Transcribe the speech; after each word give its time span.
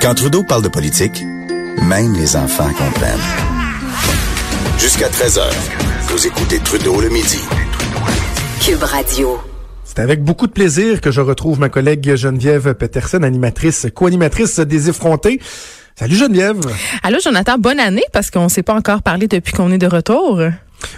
Quand 0.00 0.14
Trudeau 0.14 0.42
parle 0.42 0.62
de 0.62 0.68
politique, 0.68 1.22
même 1.82 2.12
les 2.14 2.34
enfants 2.34 2.70
comprennent. 2.70 3.20
Jusqu'à 4.78 5.08
13h, 5.08 5.42
vous 6.08 6.26
écoutez 6.26 6.58
Trudeau 6.58 7.00
le 7.00 7.08
midi. 7.10 7.38
Cube 8.64 8.82
Radio. 8.82 9.38
C'est 9.84 10.00
avec 10.00 10.24
beaucoup 10.24 10.48
de 10.48 10.52
plaisir 10.52 11.00
que 11.00 11.12
je 11.12 11.20
retrouve 11.20 11.60
ma 11.60 11.68
collègue 11.68 12.16
Geneviève 12.16 12.74
Peterson, 12.74 13.22
animatrice, 13.22 13.86
co-animatrice 13.94 14.58
des 14.58 14.88
effrontés. 14.88 15.40
Salut 15.94 16.16
Geneviève. 16.16 16.60
Allô 17.04 17.18
Jonathan, 17.22 17.58
bonne 17.58 17.78
année 17.78 18.04
parce 18.12 18.32
qu'on 18.32 18.44
ne 18.44 18.48
s'est 18.48 18.64
pas 18.64 18.74
encore 18.74 19.02
parlé 19.02 19.28
depuis 19.28 19.52
qu'on 19.52 19.70
est 19.70 19.78
de 19.78 19.86
retour. 19.86 20.40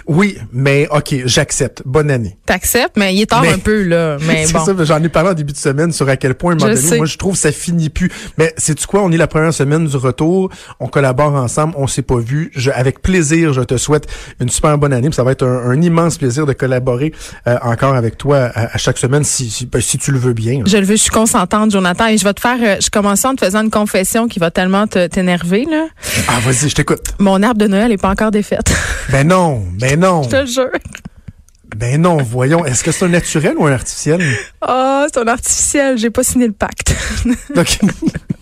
Oui, 0.07 0.37
mais 0.51 0.87
OK, 0.91 1.15
j'accepte. 1.25 1.81
Bonne 1.85 2.11
année. 2.11 2.37
T'acceptes, 2.45 2.97
mais 2.97 3.13
il 3.15 3.21
est 3.21 3.25
tard 3.25 3.43
un 3.43 3.57
peu, 3.57 3.83
là. 3.83 4.17
Mais 4.27 4.45
c'est 4.45 4.53
bon. 4.53 4.65
ça, 4.65 4.73
j'en 4.83 5.01
ai 5.03 5.09
parlé 5.09 5.29
en 5.29 5.33
début 5.33 5.53
de 5.53 5.57
semaine 5.57 5.91
sur 5.91 6.07
à 6.09 6.17
quel 6.17 6.35
point, 6.35 6.53
à 6.53 6.55
un 6.55 6.59
moment 6.59 6.73
donné, 6.73 6.81
sais. 6.87 6.97
moi, 6.97 7.05
je 7.05 7.17
trouve 7.17 7.33
que 7.33 7.39
ça 7.39 7.51
finit 7.51 7.89
plus. 7.89 8.11
Mais 8.37 8.53
c'est 8.57 8.75
tu 8.75 8.85
quoi? 8.87 9.01
On 9.03 9.11
est 9.11 9.17
la 9.17 9.27
première 9.27 9.53
semaine 9.53 9.85
du 9.87 9.97
retour. 9.97 10.49
On 10.79 10.87
collabore 10.87 11.33
ensemble. 11.35 11.73
On 11.77 11.87
s'est 11.87 12.01
pas 12.01 12.17
vu. 12.19 12.51
Je, 12.55 12.71
avec 12.71 13.01
plaisir, 13.01 13.53
je 13.53 13.61
te 13.61 13.77
souhaite 13.77 14.07
une 14.39 14.49
super 14.49 14.77
bonne 14.77 14.93
année. 14.93 15.09
puis 15.09 15.15
Ça 15.15 15.23
va 15.23 15.31
être 15.31 15.45
un, 15.45 15.69
un 15.69 15.81
immense 15.81 16.17
plaisir 16.17 16.45
de 16.45 16.53
collaborer 16.53 17.13
euh, 17.47 17.57
encore 17.63 17.95
avec 17.95 18.17
toi 18.17 18.51
à, 18.53 18.75
à 18.75 18.77
chaque 18.77 18.97
semaine 18.97 19.23
si, 19.23 19.49
si, 19.49 19.65
ben, 19.65 19.81
si 19.81 19.97
tu 19.97 20.11
le 20.11 20.19
veux 20.19 20.33
bien. 20.33 20.61
Je 20.65 20.77
le 20.77 20.85
veux, 20.85 20.95
je 20.95 21.01
suis 21.01 21.11
consentante, 21.11 21.71
Jonathan, 21.71 22.07
et 22.07 22.17
je 22.17 22.23
vais 22.23 22.33
te 22.33 22.41
faire, 22.41 22.57
euh, 22.61 22.77
je 22.81 22.89
commence 22.89 23.23
en 23.25 23.35
te 23.35 23.45
faisant 23.45 23.61
une 23.63 23.69
confession 23.71 24.27
qui 24.27 24.39
va 24.39 24.51
tellement 24.51 24.87
te- 24.87 25.07
t'énerver, 25.07 25.65
là. 25.69 25.87
Ah, 26.27 26.39
vas-y, 26.45 26.69
je 26.69 26.75
t'écoute. 26.75 27.13
Mon 27.19 27.41
arbre 27.43 27.59
de 27.59 27.67
Noël 27.67 27.91
est 27.91 27.97
pas 28.01 28.09
encore 28.09 28.31
défaite. 28.31 28.71
Ben 29.11 29.27
non, 29.27 29.63
ben 29.73 29.99
non, 29.99 30.23
je 30.23 30.29
te 30.29 30.45
jure. 30.45 30.69
ben 31.75 32.01
non, 32.01 32.17
voyons. 32.17 32.65
Est-ce 32.65 32.83
que 32.83 32.91
c'est 32.91 33.05
un 33.05 33.09
naturel 33.09 33.55
ou 33.57 33.65
un 33.65 33.71
artificiel? 33.71 34.21
Oh, 34.67 35.05
c'est 35.11 35.19
un 35.19 35.27
artificiel, 35.27 35.97
j'ai 35.97 36.09
pas 36.09 36.23
signé 36.23 36.47
le 36.47 36.53
pacte. 36.53 36.93
Donc, 37.55 37.79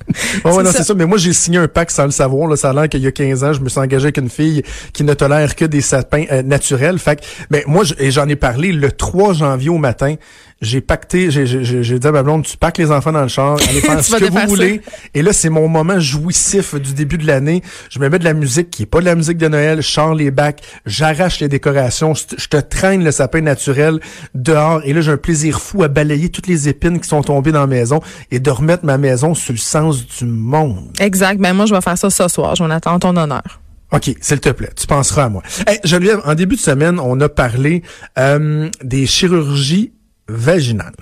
Ouais, 0.43 0.51
ouais, 0.51 0.63
non, 0.63 0.71
c'est 0.71 0.83
ça. 0.83 0.93
Mais 0.95 1.05
moi, 1.05 1.17
j'ai 1.17 1.33
signé 1.33 1.59
un 1.59 1.67
pacte 1.67 1.91
sans 1.91 2.05
le 2.05 2.11
savoir. 2.11 2.47
Là, 2.49 2.55
ça 2.55 2.71
a 2.71 2.73
l'air 2.73 2.89
qu'il 2.89 3.01
y 3.01 3.07
a 3.07 3.11
15 3.11 3.43
ans, 3.43 3.53
je 3.53 3.61
me 3.61 3.69
suis 3.69 3.79
engagé 3.79 4.05
avec 4.05 4.17
une 4.17 4.29
fille 4.29 4.63
qui 4.93 5.03
ne 5.03 5.13
tolère 5.13 5.55
que 5.55 5.65
des 5.65 5.81
sapins 5.81 6.25
euh, 6.31 6.41
naturels. 6.41 6.97
Fait 6.99 7.17
que, 7.17 7.21
ben, 7.49 7.63
moi, 7.67 7.83
j'en 7.99 8.27
ai 8.27 8.35
parlé 8.35 8.71
le 8.71 8.91
3 8.91 9.33
janvier 9.33 9.69
au 9.69 9.77
matin. 9.77 10.15
J'ai 10.61 10.81
pacté, 10.81 11.31
j'ai, 11.31 11.45
j'ai, 11.45 11.63
j'ai 11.63 11.83
j'ai 11.83 11.99
dit 11.99 12.07
à 12.07 12.11
ma 12.11 12.21
blonde, 12.21 12.43
tu 12.43 12.57
packs 12.57 12.77
les 12.77 12.91
enfants 12.91 13.13
dans 13.13 13.21
le 13.21 13.29
char, 13.29 13.57
allez 13.69 13.79
faire 13.81 14.03
ce 14.03 14.17
que 14.17 14.25
vous 14.29 14.47
voulez. 14.49 14.81
Et 15.13 15.21
là, 15.21 15.31
c'est 15.31 15.49
mon 15.49 15.69
moment 15.69 15.99
jouissif 16.01 16.75
du 16.75 16.93
début 16.93 17.17
de 17.17 17.25
l'année. 17.25 17.63
Je 17.89 17.97
me 17.99 18.09
mets 18.09 18.19
de 18.19 18.25
la 18.25 18.33
musique 18.33 18.69
qui 18.69 18.83
est 18.83 18.85
pas 18.85 18.99
de 18.99 19.05
la 19.05 19.15
musique 19.15 19.37
de 19.37 19.47
Noël, 19.47 19.81
je 19.81 19.87
sors 19.87 20.13
les 20.13 20.31
bacs, 20.31 20.61
j'arrache 20.85 21.39
les 21.39 21.47
décorations, 21.47 22.13
je 22.13 22.47
te- 22.47 22.57
traîne 22.57 23.05
le 23.05 23.11
sapin 23.11 23.39
naturel 23.39 24.01
dehors. 24.35 24.81
Et 24.83 24.91
là, 24.91 24.99
j'ai 24.99 25.11
un 25.11 25.17
plaisir 25.17 25.61
fou 25.61 25.81
à 25.83 25.87
balayer 25.87 26.27
toutes 26.27 26.47
les 26.47 26.67
épines 26.67 26.99
qui 26.99 27.07
sont 27.07 27.21
tombées 27.21 27.53
dans 27.53 27.61
la 27.61 27.67
maison 27.67 28.01
et 28.29 28.39
de 28.41 28.49
remettre 28.51 28.83
ma 28.83 28.97
maison 28.97 29.33
sur 29.33 29.53
le 29.53 29.59
sens 29.59 30.05
du 30.05 30.25
monde. 30.25 30.91
Exact. 30.99 31.39
Ben, 31.39 31.53
moi, 31.53 31.67
je 31.67 31.73
vais 31.73 31.81
faire 31.81 31.97
ça 31.97 32.09
ce 32.09 32.27
soir, 32.27 32.55
Jonathan, 32.55 32.95
en 32.95 32.99
ton 32.99 33.15
honneur. 33.15 33.61
OK, 33.91 34.13
s'il 34.21 34.39
te 34.41 34.49
plaît, 34.49 34.69
tu 34.75 34.85
penseras 34.87 35.23
à 35.23 35.29
moi. 35.29 35.41
Hey, 35.65 35.79
Geneviève, 35.85 36.19
en 36.25 36.35
début 36.35 36.57
de 36.57 36.61
semaine, 36.61 36.99
on 36.99 37.19
a 37.21 37.29
parlé 37.29 37.81
euh, 38.19 38.69
des 38.83 39.07
chirurgies 39.07 39.93
vaginales. 40.29 40.93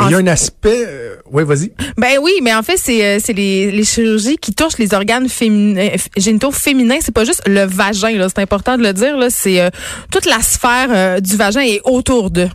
Et 0.00 0.04
Il 0.04 0.10
y 0.10 0.14
a 0.14 0.18
un 0.18 0.26
aspect... 0.26 0.84
euh, 0.86 1.16
oui, 1.30 1.44
vas-y. 1.44 1.72
Ben 1.96 2.18
oui, 2.20 2.32
mais 2.42 2.52
en 2.54 2.62
fait, 2.62 2.76
c'est 2.76 3.04
euh, 3.04 3.18
c'est 3.22 3.32
les, 3.32 3.70
les 3.70 3.84
chirurgies 3.84 4.36
qui 4.36 4.52
touchent 4.52 4.78
les 4.78 4.92
organes 4.94 5.26
f- 5.26 6.06
génitaux 6.16 6.50
féminins. 6.50 6.98
C'est 7.00 7.14
pas 7.14 7.24
juste 7.24 7.42
le 7.46 7.64
vagin, 7.64 8.16
là. 8.18 8.28
C'est 8.28 8.42
important 8.42 8.76
de 8.76 8.82
le 8.82 8.92
dire, 8.92 9.16
là. 9.16 9.28
C'est 9.30 9.60
euh, 9.60 9.70
toute 10.10 10.26
la 10.26 10.40
sphère 10.40 10.88
euh, 10.90 11.20
du 11.20 11.36
vagin 11.36 11.62
et 11.62 11.80
autour 11.84 12.30
d'eux. 12.30 12.50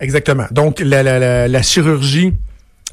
Exactement. 0.00 0.46
Donc, 0.50 0.80
la, 0.80 1.02
la, 1.02 1.18
la, 1.18 1.48
la 1.48 1.62
chirurgie 1.62 2.32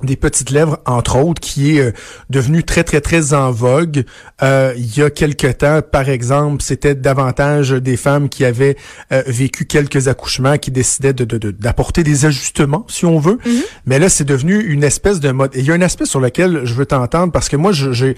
des 0.04 0.16
petites 0.16 0.52
lèvres, 0.52 0.78
entre 0.86 1.18
autres, 1.18 1.42
qui 1.42 1.78
est 1.78 1.82
euh, 1.82 1.92
devenue 2.30 2.64
très, 2.64 2.84
très, 2.84 3.02
très 3.02 3.34
en 3.34 3.52
vogue. 3.52 4.04
Euh, 4.44 4.74
il 4.78 4.96
y 4.96 5.02
a 5.02 5.10
quelque 5.10 5.48
temps, 5.48 5.82
par 5.82 6.08
exemple, 6.10 6.62
c'était 6.62 6.94
davantage 6.94 7.72
des 7.72 7.98
femmes 7.98 8.30
qui 8.30 8.46
avaient 8.46 8.78
euh, 9.12 9.24
vécu 9.26 9.66
quelques 9.66 10.08
accouchements, 10.08 10.58
qui 10.60 10.70
décidaient 10.70 11.14
de, 11.14 11.26
de, 11.26 11.38
de- 11.40 11.52
d'apporter 11.52 12.04
des 12.04 12.26
ajustements, 12.26 12.86
si 12.88 13.06
on 13.06 13.18
veut. 13.20 13.40
Mais 13.88 13.98
là, 13.98 14.08
c'est 14.10 14.24
devenu 14.24 14.60
une 14.62 14.84
espèce 14.84 15.20
de 15.20 15.32
mode. 15.32 15.56
Et 15.56 15.60
il 15.62 15.66
y 15.66 15.72
a 15.72 15.74
un 15.74 15.82
aspect 15.82 16.06
sur 16.06 16.20
lequel 16.20 16.62
je 16.66 16.74
veux 16.76 16.86
t'entendre, 16.86 17.32
parce 17.32 17.50
que 17.50 17.56
moi, 17.56 17.72
je, 17.72 17.92
j'ai, 17.92 18.16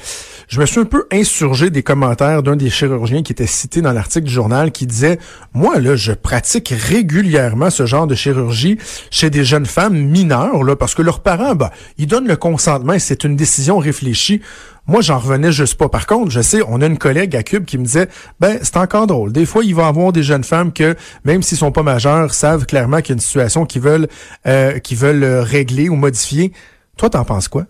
je 0.50 0.60
me 0.60 0.66
suis 0.66 0.82
un 0.82 0.86
peu 0.86 1.06
insurgé 1.14 1.70
des 1.70 1.84
commentaires 1.84 2.44
d'un 2.44 2.58
des 2.58 2.70
chirurgiens 2.70 3.24
qui 3.24 3.32
était 3.32 3.48
cité 3.48 3.82
dans 3.82 3.94
l'article 3.94 4.26
du 4.28 4.34
journal, 4.34 4.72
qui 4.72 4.86
disait, 4.86 5.18
moi, 5.54 5.80
là, 5.80 5.96
je 5.96 6.12
pratique 6.12 6.74
régulièrement 6.78 7.70
ce 7.70 7.86
genre 7.86 8.06
de 8.08 8.16
chirurgie 8.16 8.78
chez 9.12 9.30
des 9.30 9.46
jeunes 9.46 9.66
femmes 9.66 9.98
mineures, 9.98 10.64
là, 10.64 10.76
parce 10.76 10.94
que 10.94 11.02
leurs 11.02 11.22
parents, 11.22 11.56
bah, 11.56 11.69
ils 11.98 12.08
donnent 12.08 12.28
le 12.28 12.36
consentement 12.36 12.94
et 12.94 13.00
c'est 13.00 13.24
une 13.24 13.36
décision 13.36 13.78
réfléchie. 13.78 14.42
Moi, 14.88 15.02
j'en 15.02 15.20
revenais 15.20 15.52
juste 15.52 15.76
pas. 15.76 15.88
Par 15.88 16.08
contre, 16.08 16.32
je 16.32 16.42
sais, 16.42 16.62
on 16.68 16.82
a 16.82 16.86
une 16.88 16.98
collègue 16.98 17.36
à 17.36 17.44
Cube 17.44 17.66
qui 17.66 17.78
me 17.78 17.86
disait, 17.86 18.08
ben, 18.40 18.58
c'est 18.64 18.78
encore 18.78 19.06
drôle. 19.06 19.32
Des 19.32 19.46
fois, 19.46 19.64
il 19.64 19.76
va 19.76 19.84
y 19.84 19.86
avoir 19.86 20.12
des 20.12 20.24
jeunes 20.24 20.44
femmes 20.44 20.74
que, 20.74 20.96
même 21.26 21.44
s'ils 21.44 21.60
sont 21.60 21.72
pas 21.72 21.84
majeurs, 21.84 22.34
savent 22.34 22.66
clairement 22.66 22.98
qu'il 22.98 23.10
y 23.10 23.12
a 23.12 23.16
une 23.16 23.20
situation 23.22 23.66
qu'ils 23.66 23.84
veulent, 23.84 24.08
euh, 24.48 24.80
qu'ils 24.80 24.98
veulent 24.98 25.24
euh, 25.24 25.44
régler 25.44 25.90
ou 25.90 25.96
modifier. 25.96 26.54
Toi, 26.98 27.10
t'en 27.12 27.24
penses 27.24 27.48
quoi? 27.48 27.66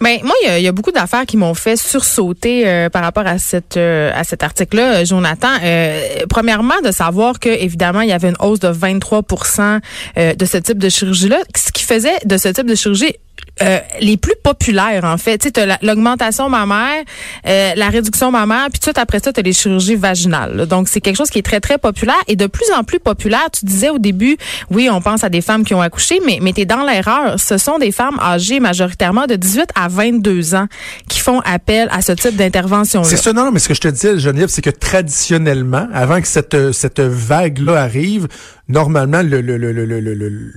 Ben 0.00 0.18
moi, 0.22 0.34
il 0.42 0.46
y 0.48 0.50
a- 0.50 0.58
il 0.58 0.72
beaucoup 0.72 0.92
d'affaires 0.92 1.24
qui 1.24 1.36
m'ont 1.38 1.54
fait 1.54 1.76
sursauter 1.76 2.68
euh, 2.68 2.90
par 2.90 3.02
rapport 3.02 3.26
à 3.26 3.38
cette 3.38 3.76
à 3.78 4.22
cet 4.24 4.42
article-là, 4.42 5.04
Jonathan. 5.04 5.48
Premièrement, 6.28 6.74
de 6.84 6.90
savoir 6.90 7.38
que 7.40 7.48
évidemment 7.48 8.00
il 8.02 8.08
y 8.08 8.12
avait 8.12 8.28
une 8.28 8.36
hausse 8.40 8.60
de 8.60 8.68
23% 8.68 9.80
euh, 10.18 10.34
de 10.34 10.44
ce 10.44 10.58
type 10.58 10.78
de 10.78 10.88
chirurgie-là, 10.88 11.38
ce 11.56 11.72
qui 11.72 11.84
faisait 11.84 12.18
de 12.24 12.36
ce 12.36 12.48
type 12.48 12.66
de 12.66 12.74
chirurgie 12.74 13.14
euh, 13.62 13.78
les 14.00 14.18
plus 14.18 14.34
populaires 14.42 15.04
en 15.04 15.16
fait. 15.16 15.38
Tu 15.38 15.50
sais, 15.54 15.78
l'augmentation 15.80 16.50
mammaire, 16.50 17.02
euh, 17.46 17.72
la 17.74 17.88
réduction 17.88 18.30
mammaire, 18.30 18.68
puis 18.70 18.80
tout 18.80 18.92
après 19.00 19.18
ça, 19.18 19.32
tu 19.32 19.40
as 19.40 19.42
les 19.42 19.54
chirurgies 19.54 19.96
vaginales. 19.96 20.66
Donc 20.66 20.88
c'est 20.88 21.00
quelque 21.00 21.16
chose 21.16 21.30
qui 21.30 21.38
est 21.38 21.42
très 21.42 21.60
très 21.60 21.78
populaire 21.78 22.20
et 22.28 22.36
de 22.36 22.46
plus 22.46 22.70
en 22.76 22.84
plus 22.84 23.00
populaire. 23.00 23.48
Tu 23.50 23.64
disais 23.64 23.88
au 23.88 23.98
début, 23.98 24.36
oui, 24.70 24.90
on 24.92 25.00
pense 25.00 25.24
à 25.24 25.30
des 25.30 25.40
femmes 25.40 25.64
qui 25.64 25.72
ont 25.72 25.80
accouché, 25.80 26.20
mais 26.26 26.38
mais 26.42 26.52
t'es 26.52 26.66
dans 26.66 26.84
l'erreur. 26.84 27.40
Ce 27.40 27.56
sont 27.56 27.78
des 27.78 27.92
femmes 27.92 28.18
âgées 28.20 28.60
majoritairement 28.60 29.26
de 29.26 29.36
18 29.36 29.70
à 29.74 29.88
22 29.88 30.54
ans 30.54 30.66
qui 31.08 31.20
font 31.20 31.40
appel 31.40 31.88
à 31.92 32.02
ce 32.02 32.12
type 32.12 32.36
d'intervention-là. 32.36 33.08
C'est 33.08 33.16
ça, 33.16 33.32
non, 33.32 33.52
mais 33.52 33.58
ce 33.58 33.68
que 33.68 33.74
je 33.74 33.80
te 33.80 33.88
disais, 33.88 34.18
Geneviève, 34.18 34.50
c'est 34.50 34.60
que 34.62 34.68
traditionnellement, 34.68 35.88
avant 35.94 36.20
que 36.20 36.28
cette, 36.28 36.72
cette 36.72 37.00
vague-là 37.00 37.80
arrive, 37.80 38.28
normalement, 38.68 39.22
le, 39.22 39.40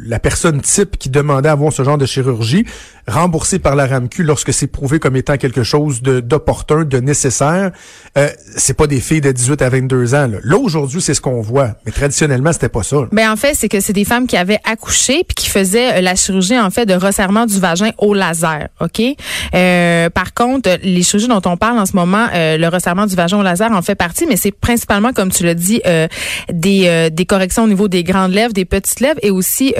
la 0.03 0.19
personne 0.19 0.61
type 0.61 0.97
qui 0.97 1.09
demandait 1.09 1.49
à 1.49 1.53
avoir 1.53 1.71
ce 1.71 1.83
genre 1.83 1.97
de 1.97 2.05
chirurgie, 2.05 2.65
remboursée 3.09 3.59
par 3.59 3.75
la 3.75 3.87
RAMQ 3.87 4.23
lorsque 4.23 4.53
c'est 4.53 4.67
prouvé 4.67 4.99
comme 4.99 5.15
étant 5.15 5.37
quelque 5.37 5.63
chose 5.63 6.01
de 6.01 6.19
d'opportun, 6.19 6.83
de 6.83 6.99
nécessaire, 6.99 7.71
euh, 8.17 8.29
c'est 8.55 8.75
pas 8.75 8.87
des 8.87 8.99
filles 8.99 9.21
de 9.21 9.31
18 9.31 9.61
à 9.61 9.69
22 9.69 10.15
ans. 10.15 10.27
Là, 10.27 10.37
Là, 10.43 10.57
aujourd'hui, 10.57 11.01
c'est 11.01 11.13
ce 11.13 11.21
qu'on 11.21 11.41
voit. 11.41 11.75
Mais 11.85 11.91
traditionnellement, 11.91 12.53
c'était 12.53 12.69
pas 12.69 12.83
ça. 12.83 12.97
là. 12.97 13.07
Ben 13.11 13.31
en 13.31 13.35
fait, 13.35 13.53
c'est 13.55 13.69
que 13.69 13.79
c'est 13.79 13.93
des 13.93 14.05
femmes 14.05 14.27
qui 14.27 14.37
avaient 14.37 14.59
accouché 14.63 15.23
puis 15.27 15.35
qui 15.35 15.49
faisaient 15.49 15.97
euh, 15.97 16.01
la 16.01 16.15
chirurgie 16.15 16.57
en 16.57 16.69
fait 16.69 16.85
de 16.85 16.93
resserrement 16.93 17.45
du 17.45 17.59
vagin 17.59 17.91
au 17.97 18.13
laser, 18.13 18.67
ok? 18.79 19.01
Euh, 19.53 20.09
par 20.09 20.33
contre, 20.33 20.69
les 20.83 21.03
chirurgies 21.03 21.27
dont 21.27 21.41
on 21.45 21.57
parle 21.57 21.79
en 21.79 21.85
ce 21.85 21.95
moment, 21.95 22.27
euh, 22.33 22.57
le 22.57 22.67
resserrement 22.67 23.05
du 23.05 23.15
vagin 23.15 23.39
au 23.39 23.43
laser 23.43 23.71
en 23.71 23.81
fait 23.81 23.95
partie, 23.95 24.25
mais 24.25 24.35
c'est 24.35 24.51
principalement, 24.51 25.13
comme 25.13 25.31
tu 25.31 25.43
l'as 25.43 25.53
dit, 25.53 25.81
euh, 25.85 26.07
des 26.51 26.87
euh, 26.87 27.09
des 27.09 27.25
corrections 27.25 27.63
au 27.63 27.67
niveau 27.67 27.87
des 27.87 28.03
grandes 28.03 28.33
lèvres, 28.33 28.53
des 28.53 28.65
petites 28.65 28.99
lèvres 28.99 29.19
et 29.21 29.31
aussi 29.31 29.73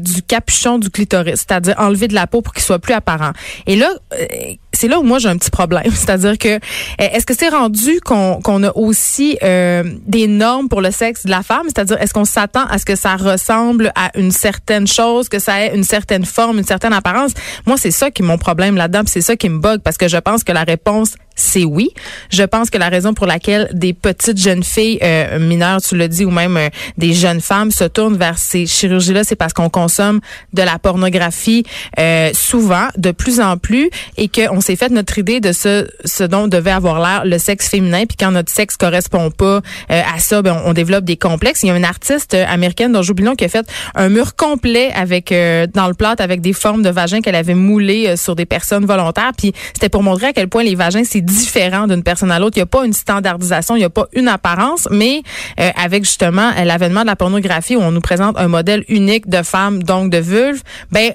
du 0.00 0.22
capuchon 0.22 0.78
du 0.78 0.90
clitoris, 0.90 1.44
c'est-à-dire 1.46 1.74
enlever 1.78 2.08
de 2.08 2.14
la 2.14 2.26
peau 2.26 2.42
pour 2.42 2.52
qu'il 2.52 2.62
soit 2.70 2.78
plus 2.78 2.94
apparent. 2.94 3.32
Et 3.66 3.74
là, 3.74 3.90
euh, 4.14 4.26
c'est 4.72 4.86
là 4.86 5.00
où 5.00 5.02
moi 5.02 5.18
j'ai 5.18 5.28
un 5.28 5.36
petit 5.36 5.50
problème, 5.50 5.90
c'est-à-dire 5.92 6.38
que 6.38 6.54
euh, 6.54 6.58
est-ce 6.98 7.26
que 7.26 7.34
c'est 7.36 7.48
rendu 7.48 8.00
qu'on 8.00 8.40
qu'on 8.40 8.62
a 8.62 8.70
aussi 8.76 9.36
euh, 9.42 9.82
des 10.06 10.28
normes 10.28 10.68
pour 10.68 10.80
le 10.80 10.92
sexe 10.92 11.24
de 11.26 11.30
la 11.30 11.42
femme, 11.42 11.64
c'est-à-dire 11.66 12.00
est-ce 12.00 12.14
qu'on 12.14 12.24
s'attend 12.24 12.66
à 12.66 12.78
ce 12.78 12.84
que 12.84 12.94
ça 12.94 13.16
ressemble 13.16 13.92
à 13.96 14.16
une 14.16 14.30
certaine 14.30 14.86
chose, 14.86 15.28
que 15.28 15.40
ça 15.40 15.64
ait 15.64 15.74
une 15.74 15.82
certaine 15.82 16.24
forme, 16.24 16.58
une 16.58 16.64
certaine 16.64 16.92
apparence? 16.92 17.32
Moi, 17.66 17.76
c'est 17.76 17.90
ça 17.90 18.12
qui 18.12 18.22
est 18.22 18.26
mon 18.26 18.38
problème 18.38 18.76
là-dedans, 18.76 19.02
c'est 19.06 19.20
ça 19.20 19.34
qui 19.34 19.48
me 19.48 19.58
bug 19.58 19.80
parce 19.80 19.98
que 19.98 20.06
je 20.06 20.18
pense 20.18 20.44
que 20.44 20.52
la 20.52 20.62
réponse 20.62 21.16
c'est 21.40 21.64
oui. 21.64 21.90
Je 22.30 22.42
pense 22.42 22.70
que 22.70 22.78
la 22.78 22.88
raison 22.88 23.14
pour 23.14 23.26
laquelle 23.26 23.68
des 23.72 23.92
petites 23.92 24.38
jeunes 24.38 24.62
filles 24.62 24.98
euh, 25.02 25.38
mineures, 25.38 25.80
tu 25.82 25.96
l'as 25.96 26.08
dit, 26.08 26.24
ou 26.24 26.30
même 26.30 26.56
euh, 26.56 26.68
des 26.98 27.12
jeunes 27.12 27.40
femmes 27.40 27.70
se 27.70 27.84
tournent 27.84 28.16
vers 28.16 28.38
ces 28.38 28.66
chirurgies-là, 28.66 29.24
c'est 29.24 29.36
parce 29.36 29.52
qu'on 29.52 29.70
consomme 29.70 30.20
de 30.52 30.62
la 30.62 30.78
pornographie 30.78 31.64
euh, 31.98 32.30
souvent, 32.34 32.88
de 32.96 33.10
plus 33.10 33.40
en 33.40 33.56
plus, 33.56 33.90
et 34.16 34.28
qu'on 34.28 34.60
s'est 34.60 34.76
fait 34.76 34.90
notre 34.90 35.18
idée 35.18 35.40
de 35.40 35.52
ce, 35.52 35.88
ce 36.04 36.24
dont 36.24 36.48
devait 36.48 36.70
avoir 36.70 37.00
l'air 37.00 37.24
le 37.24 37.38
sexe 37.38 37.68
féminin, 37.68 38.04
puis 38.06 38.16
quand 38.18 38.30
notre 38.30 38.52
sexe 38.52 38.76
correspond 38.76 39.30
pas 39.30 39.60
euh, 39.90 40.02
à 40.14 40.18
ça, 40.18 40.42
ben, 40.42 40.60
on, 40.64 40.72
développe 40.72 41.04
des 41.04 41.16
complexes. 41.16 41.62
Il 41.62 41.68
y 41.68 41.70
a 41.70 41.76
une 41.76 41.84
artiste 41.84 42.34
euh, 42.34 42.44
américaine 42.48 42.92
dont 42.92 43.02
j'oublie 43.02 43.24
le 43.24 43.34
qui 43.34 43.44
a 43.44 43.48
fait 43.48 43.66
un 43.94 44.08
mur 44.08 44.34
complet 44.34 44.90
avec 44.94 45.30
euh, 45.30 45.66
dans 45.72 45.86
le 45.88 45.94
plâtre 45.94 46.22
avec 46.22 46.40
des 46.40 46.52
formes 46.52 46.82
de 46.82 46.88
vagin 46.90 47.20
qu'elle 47.20 47.34
avait 47.34 47.54
moulées 47.54 48.16
sur 48.16 48.34
des 48.34 48.46
personnes 48.46 48.86
volontaires, 48.86 49.32
puis 49.36 49.52
c'était 49.72 49.88
pour 49.88 50.02
montrer 50.02 50.26
à 50.26 50.32
quel 50.32 50.48
point 50.48 50.62
les 50.62 50.74
vagins 50.74 51.02
c'est 51.04 51.20
différent 51.30 51.86
d'une 51.86 52.02
personne 52.02 52.30
à 52.30 52.38
l'autre. 52.38 52.56
Il 52.56 52.60
n'y 52.60 52.64
a 52.64 52.66
pas 52.66 52.84
une 52.84 52.92
standardisation, 52.92 53.76
il 53.76 53.80
n'y 53.80 53.84
a 53.84 53.90
pas 53.90 54.06
une 54.12 54.28
apparence, 54.28 54.88
mais 54.90 55.22
euh, 55.58 55.70
avec 55.76 56.04
justement 56.04 56.50
l'avènement 56.64 57.02
de 57.02 57.06
la 57.06 57.16
pornographie 57.16 57.76
où 57.76 57.80
on 57.80 57.92
nous 57.92 58.00
présente 58.00 58.38
un 58.38 58.48
modèle 58.48 58.84
unique 58.88 59.28
de 59.28 59.42
femme, 59.42 59.82
donc 59.82 60.10
de 60.10 60.18
vulve, 60.18 60.62
ben 60.90 61.12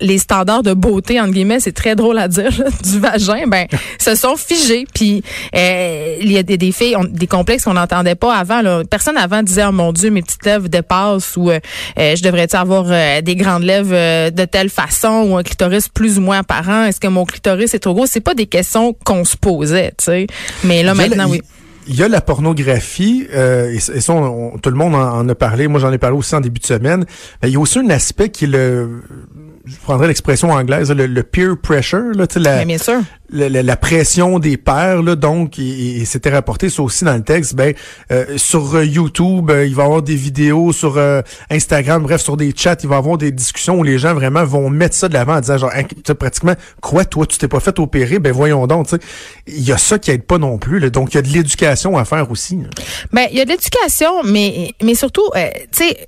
les 0.00 0.18
standards 0.18 0.62
de 0.62 0.74
beauté 0.74 1.20
entre 1.20 1.32
guillemets, 1.32 1.60
c'est 1.60 1.72
très 1.72 1.96
drôle 1.96 2.18
à 2.18 2.28
dire 2.28 2.50
du 2.82 2.98
vagin, 2.98 3.46
ben 3.46 3.66
se 3.98 4.14
sont 4.14 4.36
figés. 4.36 4.86
Puis 4.94 5.22
euh, 5.54 6.16
il 6.20 6.30
y 6.30 6.38
a 6.38 6.42
des, 6.42 6.56
des 6.56 6.72
filles, 6.72 6.96
des 7.10 7.26
complexes 7.26 7.64
qu'on 7.64 7.74
n'entendait 7.74 8.14
pas 8.14 8.34
avant. 8.34 8.62
Là. 8.62 8.82
Personne 8.88 9.16
avant 9.16 9.42
disait 9.42 9.64
oh 9.68 9.72
mon 9.72 9.92
Dieu 9.92 10.10
mes 10.10 10.22
petites 10.22 10.44
lèvres 10.44 10.68
dépassent 10.68 11.36
ou 11.36 11.50
euh, 11.50 11.60
euh, 11.98 12.16
je 12.16 12.22
devrais 12.22 12.54
avoir 12.54 12.84
des 13.22 13.36
grandes 13.36 13.64
lèvres 13.64 14.30
de 14.30 14.44
telle 14.44 14.70
façon 14.70 15.28
ou 15.28 15.36
un 15.36 15.42
clitoris 15.42 15.88
plus 15.88 16.18
ou 16.18 16.22
moins 16.22 16.38
apparent? 16.38 16.84
Est-ce 16.84 17.00
que 17.00 17.08
mon 17.08 17.24
clitoris 17.24 17.74
est 17.74 17.78
trop 17.78 17.94
gros? 17.94 18.06
C'est 18.06 18.20
pas 18.20 18.34
des 18.34 18.46
questions 18.46 18.94
qu'on 19.04 19.24
se 19.24 19.36
posait, 19.36 19.92
tu 19.98 20.04
sais. 20.04 20.26
Mais 20.64 20.82
là 20.82 20.94
maintenant 20.94 21.28
oui 21.28 21.40
il 21.88 21.96
y 21.96 22.02
a 22.02 22.08
la 22.08 22.20
pornographie, 22.20 23.26
euh, 23.32 23.72
et, 23.72 23.80
ça, 23.80 24.12
tout 24.62 24.70
le 24.70 24.76
monde 24.76 24.94
en, 24.94 25.26
a 25.26 25.34
parlé. 25.34 25.68
Moi, 25.68 25.80
j'en 25.80 25.90
ai 25.90 25.98
parlé 25.98 26.16
aussi 26.16 26.34
en 26.34 26.40
début 26.40 26.60
de 26.60 26.66
semaine. 26.66 27.06
Mais 27.42 27.48
il 27.48 27.54
y 27.54 27.56
a 27.56 27.60
aussi 27.60 27.78
un 27.78 27.88
aspect 27.88 28.28
qui 28.28 28.44
est 28.44 28.48
le, 28.48 29.02
je 29.68 29.76
prendrais 29.82 30.06
l'expression 30.06 30.50
anglaise, 30.50 30.90
le, 30.90 31.22
peer 31.22 31.56
pressure, 31.60 32.12
là, 32.14 32.26
la, 32.36 32.64
bien 32.64 32.78
sûr. 32.78 33.00
La, 33.30 33.76
pression 33.76 34.38
des 34.38 34.56
pairs, 34.56 35.02
là, 35.02 35.14
donc, 35.14 35.58
et, 35.58 36.04
c'était 36.06 36.30
rapporté 36.30 36.70
ça 36.70 36.82
aussi 36.82 37.04
dans 37.04 37.14
le 37.14 37.22
texte, 37.22 37.54
ben, 37.54 37.74
euh, 38.10 38.38
sur 38.38 38.74
euh, 38.74 38.84
YouTube, 38.84 39.50
euh, 39.50 39.66
il 39.66 39.74
va 39.74 39.82
y 39.82 39.86
avoir 39.86 40.02
des 40.02 40.14
vidéos, 40.14 40.72
sur 40.72 40.98
Instagram, 41.50 42.02
bref, 42.02 42.22
sur 42.22 42.36
des 42.36 42.54
chats, 42.56 42.76
il 42.82 42.88
va 42.88 42.96
y 42.96 42.98
avoir 42.98 43.18
des 43.18 43.30
discussions 43.30 43.78
où 43.78 43.82
les 43.82 43.98
gens 43.98 44.14
vraiment 44.14 44.44
vont 44.44 44.70
mettre 44.70 44.94
ça 44.94 45.08
de 45.08 45.14
l'avant 45.14 45.36
en 45.36 45.40
disant, 45.40 45.58
genre, 45.58 45.72
pratiquement, 46.18 46.54
quoi, 46.80 47.04
toi, 47.04 47.26
tu 47.26 47.36
t'es 47.36 47.48
pas 47.48 47.60
fait 47.60 47.78
opérer, 47.78 48.18
ben 48.18 48.32
voyons 48.32 48.66
donc, 48.66 48.86
tu 48.86 48.96
sais. 48.96 49.02
Il 49.46 49.62
y 49.62 49.72
a 49.72 49.78
ça 49.78 49.98
qui 49.98 50.10
aide 50.10 50.24
pas 50.24 50.38
non 50.38 50.56
plus, 50.58 50.78
là, 50.78 50.88
donc 50.88 51.12
il 51.12 51.16
y 51.16 51.18
a 51.18 51.22
de 51.22 51.28
l'éducation 51.28 51.98
à 51.98 52.04
faire 52.04 52.30
aussi. 52.30 52.58
Ben, 53.12 53.26
il 53.30 53.36
y 53.36 53.40
a 53.40 53.44
de 53.44 53.50
l'éducation, 53.50 54.22
mais, 54.24 54.72
mais 54.82 54.94
surtout, 54.94 55.28
tu 55.34 55.84
sais, 55.84 56.06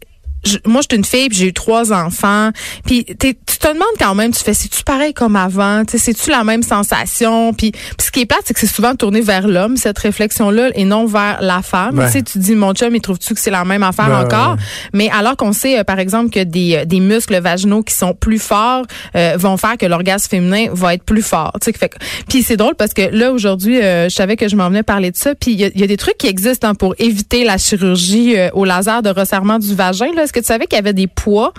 moi, 0.67 0.81
je 0.81 0.87
suis 0.91 0.99
une 0.99 1.05
fille, 1.05 1.29
j'ai 1.31 1.49
eu 1.49 1.53
trois 1.53 1.93
enfants. 1.93 2.51
Puis 2.87 3.05
tu 3.05 3.35
te 3.35 3.69
demandes 3.69 3.87
quand 3.99 4.15
même, 4.15 4.33
tu 4.33 4.43
fais, 4.43 4.55
c'est-tu 4.55 4.83
pareil 4.85 5.13
comme 5.13 5.37
avant? 5.37 5.83
C'est-tu 5.87 6.31
la 6.31 6.45
même 6.45 6.63
sensation? 6.63 7.53
Puis, 7.53 7.73
ce 8.01 8.11
qui 8.11 8.21
est 8.21 8.27
plate, 8.27 8.43
c'est 8.45 8.55
que 8.55 8.61
c'est 8.61 8.67
souvent 8.67 8.95
tourné 8.95 9.21
vers 9.21 9.47
l'homme, 9.47 9.77
cette 9.77 9.99
réflexion-là, 9.99 10.71
et 10.75 10.85
non 10.85 11.07
vers 11.07 11.39
la 11.43 11.63
femme. 11.63 12.01
Tu 12.07 12.13
sais, 12.13 12.23
tu 12.23 12.39
dis, 12.39 12.55
mon 12.55 12.73
chum, 12.73 12.95
il 12.95 13.01
trouve-tu 13.01 13.35
que 13.35 13.41
c'est 13.41 13.51
la 13.51 13.65
même 13.65 13.83
affaire 13.83 14.11
encore? 14.11 14.57
Mais 14.93 15.11
alors 15.11 15.37
qu'on 15.37 15.53
sait, 15.53 15.79
euh, 15.79 15.85
par 15.85 15.99
exemple, 15.99 16.31
que 16.31 16.43
des, 16.43 16.77
euh, 16.77 16.85
des 16.85 17.01
muscles 17.01 17.39
vaginaux 17.41 17.83
qui 17.83 17.95
sont 17.95 18.15
plus 18.15 18.39
forts 18.39 18.85
euh, 19.17 19.37
vont 19.37 19.57
faire 19.57 19.77
que 19.77 19.87
l'orgasme 19.87 20.29
féminin 20.29 20.69
va 20.73 20.95
être 20.95 21.05
plus 21.05 21.23
fort. 21.23 21.53
Fait, 21.63 21.95
puis 22.29 22.43
c'est 22.43 22.57
drôle 22.57 22.75
parce 22.75 22.95
que 22.95 23.03
là, 23.03 23.33
aujourd'hui, 23.33 23.81
je 23.81 24.09
savais 24.09 24.37
que 24.37 24.49
je 24.49 24.57
m'en 24.57 24.69
venais 24.69 24.83
parler 24.83 25.11
de 25.11 25.17
ça. 25.17 25.35
Puis 25.35 25.53
il 25.53 25.61
y, 25.61 25.83
a 25.83 25.87
des 25.87 25.97
trucs 25.97 26.19
qui 26.19 26.27
existent 26.27 26.69
hein, 26.69 26.75
pour 26.75 26.95
éviter 26.99 27.45
la 27.45 27.59
chirurgie 27.59 28.37
au 28.53 28.65
laser 28.65 29.03
de 29.03 29.11
resserrement 29.11 29.59
du 29.59 29.75
vagin. 29.75 30.13
Là. 30.15 30.27
Est-ce 30.31 30.35
que 30.39 30.41
tu 30.45 30.47
savais 30.47 30.67
qu'il 30.67 30.77
y 30.77 30.79
avait 30.79 30.93
des 30.93 31.09
poids 31.09 31.53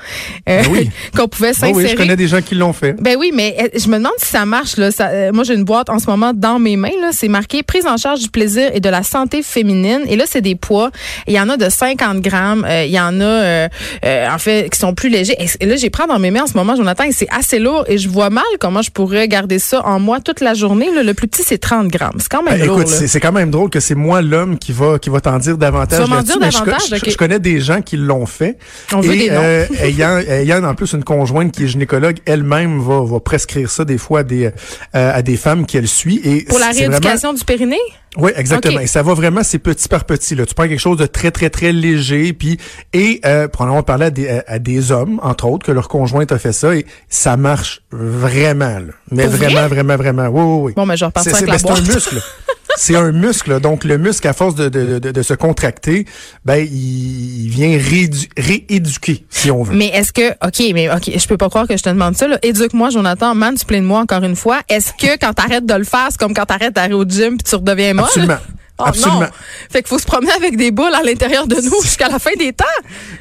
euh, 0.47 0.63
ben 0.63 0.89
qu'on 1.17 1.27
pouvait 1.27 1.51
s'insérer? 1.51 1.73
oui, 1.73 1.87
je 1.89 1.95
connais 1.97 2.15
des 2.15 2.29
gens 2.29 2.41
qui 2.41 2.55
l'ont 2.55 2.71
fait. 2.71 2.93
Ben 2.93 3.17
oui, 3.19 3.33
mais 3.33 3.57
euh, 3.59 3.67
je 3.77 3.89
me 3.89 3.97
demande 3.97 4.13
si 4.17 4.27
ça 4.27 4.45
marche. 4.45 4.77
Là. 4.77 4.91
Euh, 5.01 5.33
moi, 5.33 5.43
j'ai 5.43 5.55
une 5.55 5.65
boîte 5.65 5.89
en 5.89 5.99
ce 5.99 6.09
moment 6.09 6.31
dans 6.33 6.57
mes 6.57 6.77
mains. 6.77 6.87
Là, 7.01 7.09
c'est 7.11 7.27
marqué 7.27 7.63
prise 7.63 7.85
en 7.85 7.97
charge 7.97 8.21
du 8.21 8.29
plaisir 8.29 8.71
et 8.73 8.79
de 8.79 8.87
la 8.87 9.03
santé 9.03 9.43
féminine. 9.43 10.03
Et 10.07 10.15
là, 10.15 10.23
c'est 10.25 10.39
des 10.39 10.55
poids. 10.55 10.89
Il 11.27 11.33
y 11.33 11.39
en 11.41 11.49
a 11.49 11.57
de 11.57 11.67
50 11.67 12.21
grammes. 12.21 12.65
il 12.69 12.91
y 12.91 12.99
en 12.99 13.19
a, 13.19 13.67
en 14.05 14.37
fait, 14.37 14.69
qui 14.69 14.79
sont 14.79 14.93
plus 14.93 15.09
légers. 15.09 15.35
Et, 15.59 15.65
là, 15.65 15.75
j'ai 15.75 15.89
pris 15.89 16.07
dans 16.07 16.17
mes 16.17 16.31
mains 16.31 16.43
en 16.43 16.47
ce 16.47 16.55
moment, 16.55 16.77
Jonathan, 16.77 17.03
et 17.03 17.11
c'est 17.11 17.27
assez 17.29 17.59
lourd. 17.59 17.83
Et 17.87 17.97
je 17.97 18.07
vois 18.07 18.29
mal 18.29 18.45
comment 18.61 18.81
je 18.81 18.89
pourrais 18.91 19.27
garder 19.27 19.59
ça 19.59 19.85
en 19.85 19.99
moi 19.99 20.21
toute 20.21 20.39
la 20.39 20.53
journée. 20.53 20.87
Le 20.95 21.13
plus 21.13 21.27
petit, 21.27 21.43
c'est 21.45 21.57
30 21.57 21.89
grammes. 21.89 22.19
C'est 22.19 22.31
quand 22.31 22.41
même 22.41 22.57
ben, 22.57 22.63
Écoute, 22.63 22.87
c'est 22.87 23.19
quand 23.19 23.33
même 23.33 23.51
drôle 23.51 23.69
que 23.69 23.81
c'est 23.81 23.95
moi 23.95 24.21
l'homme 24.21 24.57
qui 24.57 24.71
va 24.71 24.97
qui 24.97 25.09
va 25.09 25.19
t'en 25.19 25.37
dire 25.39 25.57
davantage. 25.57 26.05
Tu 26.05 26.09
vas 26.09 26.21
dire 26.21 26.39
davantage. 26.39 26.81
Je, 26.89 27.11
je, 27.11 27.17
connais 27.17 27.39
des 27.39 27.59
gens 27.59 27.81
qui 27.81 27.97
l'ont 27.97 28.25
fait. 28.25 28.57
Et, 29.03 29.29
euh, 29.31 29.65
ayant, 29.81 30.17
ayant 30.17 30.63
en 30.63 30.75
plus 30.75 30.93
une 30.93 31.03
conjointe 31.03 31.51
qui 31.51 31.63
est 31.63 31.67
gynécologue, 31.67 32.17
elle-même 32.25 32.79
va, 32.79 33.03
va 33.03 33.19
prescrire 33.19 33.69
ça 33.69 33.85
des 33.85 33.97
fois 33.97 34.19
à 34.19 34.23
des, 34.23 34.45
euh, 34.45 34.51
à 34.93 35.21
des 35.21 35.37
femmes 35.37 35.65
qu'elle 35.65 35.87
suit. 35.87 36.21
Et 36.23 36.43
Pour 36.43 36.59
la 36.59 36.71
rééducation 36.71 37.33
du 37.33 37.43
périnée? 37.43 37.77
Oui, 38.17 38.31
exactement. 38.35 38.81
Et 38.81 38.87
ça 38.87 39.03
va 39.03 39.13
vraiment, 39.13 39.41
c'est 39.43 39.59
petit 39.59 39.87
par 39.87 40.03
petit. 40.03 40.35
Là. 40.35 40.45
Tu 40.45 40.53
prends 40.53 40.67
quelque 40.67 40.79
chose 40.79 40.97
de 40.97 41.05
très, 41.05 41.31
très, 41.31 41.49
très 41.49 41.71
léger, 41.71 42.33
puis 42.33 42.57
et 42.91 43.21
euh, 43.25 43.47
probablement 43.47 43.83
parler 43.83 44.07
à 44.07 44.09
des, 44.09 44.41
à, 44.45 44.59
des 44.59 44.91
hommes, 44.91 45.19
entre 45.23 45.47
autres, 45.47 45.65
que 45.65 45.71
leur 45.71 45.87
conjointe 45.87 46.31
a 46.31 46.37
fait 46.37 46.51
ça, 46.51 46.75
et 46.75 46.85
ça 47.07 47.37
marche 47.37 47.81
vraiment. 47.91 48.79
Là. 48.79 48.93
Mais 49.11 49.27
vraiment, 49.27 49.67
vraiment, 49.67 49.95
vraiment. 49.95 50.27
Oui, 50.27 50.41
oui, 50.41 50.61
oui. 50.65 50.73
Bon, 50.75 50.85
mais 50.85 50.97
je 50.97 51.05
repars 51.05 51.23
C'est 51.23 51.49
un 51.49 51.81
muscle. 51.81 52.21
c'est 52.77 52.95
un 52.95 53.11
muscle. 53.11 53.59
Donc, 53.59 53.83
le 53.83 53.97
muscle, 53.97 54.27
à 54.27 54.33
force 54.33 54.55
de, 54.55 54.69
de, 54.69 54.99
de, 54.99 55.11
de 55.11 55.21
se 55.21 55.33
contracter, 55.33 56.05
ben, 56.45 56.65
il, 56.65 57.49
vient 57.49 57.77
rééduquer, 57.77 59.25
si 59.29 59.51
on 59.51 59.63
veut. 59.63 59.75
Mais 59.75 59.87
est-ce 59.87 60.13
que, 60.13 60.31
OK, 60.45 60.73
mais 60.73 60.89
OK, 60.89 61.11
je 61.15 61.27
peux 61.27 61.37
pas 61.37 61.49
croire 61.49 61.67
que 61.67 61.77
je 61.77 61.83
te 61.83 61.89
demande 61.89 62.15
ça. 62.15 62.27
Éduque-moi, 62.41 62.89
Jonathan, 62.89 63.35
man, 63.35 63.55
tu 63.55 63.65
de 63.65 63.85
moi 63.85 63.99
encore 63.99 64.23
une 64.23 64.35
fois. 64.35 64.61
Est-ce 64.69 64.93
que 64.93 65.17
quand 65.19 65.33
t'arrêtes 65.33 65.65
de 65.65 65.73
le 65.73 65.83
faire, 65.83 66.07
c'est 66.09 66.19
comme 66.19 66.33
quand 66.33 66.45
t'arrêtes 66.45 66.75
d'aller 66.75 66.93
au 66.93 67.05
gym 67.05 67.37
puis 67.37 67.49
tu 67.49 67.55
redeviens 67.55 67.93
molle? 67.93 68.05
Absolument. 68.05 68.37
Oh 68.81 68.87
Absolument. 68.87 69.27
Fait 69.69 69.81
qu'il 69.81 69.89
faut 69.89 69.99
se 69.99 70.05
promener 70.05 70.31
avec 70.31 70.57
des 70.57 70.71
boules 70.71 70.93
à 70.93 71.03
l'intérieur 71.03 71.47
de 71.47 71.55
nous 71.55 71.81
jusqu'à 71.81 72.09
la 72.09 72.19
fin 72.19 72.31
des 72.37 72.53
temps. 72.53 72.65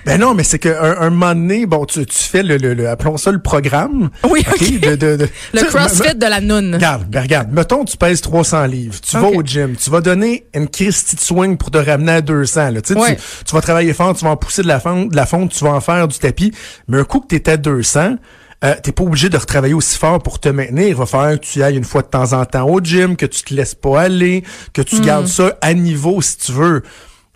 Ben 0.07 0.19
non, 0.19 0.35
mais 0.35 0.43
c'est 0.43 0.59
qu'un 0.59 0.97
un 0.99 1.11
moment 1.11 1.35
donné, 1.35 1.67
bon, 1.67 1.85
tu, 1.85 2.05
tu 2.07 2.19
fais 2.19 2.43
le, 2.43 2.57
le, 2.57 2.89
appelons 2.89 3.17
ça 3.17 3.31
le 3.31 3.41
programme. 3.41 4.11
Oui, 4.29 4.45
ok. 4.51 4.81
de, 4.81 4.97
de, 4.97 5.29
le 5.53 5.62
CrossFit 5.65 6.15
de 6.15 6.27
la 6.27 6.41
noune. 6.41 6.75
Regarde, 6.75 7.05
ben 7.09 7.23
regarde. 7.23 7.53
Mettons, 7.53 7.85
tu 7.85 7.97
pèses 7.97 8.21
300 8.21 8.67
livres. 8.67 9.01
Tu 9.01 9.17
vas 9.17 9.29
au 9.29 9.43
gym. 9.43 9.77
Tu 9.77 9.91
vas 9.91 10.01
donner 10.01 10.47
une 10.55 10.69
Christie 10.69 11.17
de 11.17 11.21
swing 11.21 11.57
pour 11.57 11.71
te 11.71 11.79
ramener 11.79 12.12
à 12.12 12.21
200. 12.21 12.71
Là. 12.71 12.81
Tu, 12.81 12.95
tu, 12.95 13.01
tu, 13.45 13.55
vas 13.55 13.61
travailler 13.61 13.93
fort, 13.93 14.15
tu 14.17 14.25
vas 14.25 14.31
en 14.31 14.37
pousser 14.37 14.62
de 14.62 14.69
la 14.69 14.81
fonte, 14.81 15.11
de 15.11 15.17
la 15.17 15.27
fonte, 15.27 15.53
tu 15.53 15.65
vas 15.65 15.73
en 15.73 15.81
faire 15.81 16.09
du 16.09 16.19
tapis. 16.19 16.53
Mais 16.89 16.99
un 16.99 17.05
coup 17.05 17.21
que 17.21 17.29
tu 17.29 17.37
es 17.37 17.51
à 17.51 17.57
200, 17.57 18.17
euh, 18.62 18.75
t'es 18.83 18.93
pas 18.93 19.03
obligé 19.03 19.29
de 19.29 19.37
retravailler 19.37 19.75
aussi 19.75 19.97
fort 19.97 20.23
pour 20.23 20.39
te 20.39 20.49
maintenir. 20.49 20.89
Il 20.89 20.95
va 20.95 21.07
falloir 21.07 21.41
que 21.41 21.45
tu 21.45 21.62
ailles 21.62 21.77
une 21.77 21.85
fois 21.85 22.03
de 22.03 22.09
temps 22.09 22.33
en 22.35 22.45
temps 22.45 22.69
au 22.69 22.81
gym, 22.81 23.17
que 23.17 23.27
tu 23.27 23.43
te 23.43 23.55
laisses 23.55 23.75
pas 23.75 24.03
aller, 24.03 24.45
que 24.73 24.83
tu 24.83 25.01
gardes 25.01 25.25
mm. 25.25 25.29
ça 25.29 25.59
à 25.62 25.73
niveau 25.73 26.21
si 26.21 26.37
tu 26.37 26.53
veux. 26.53 26.83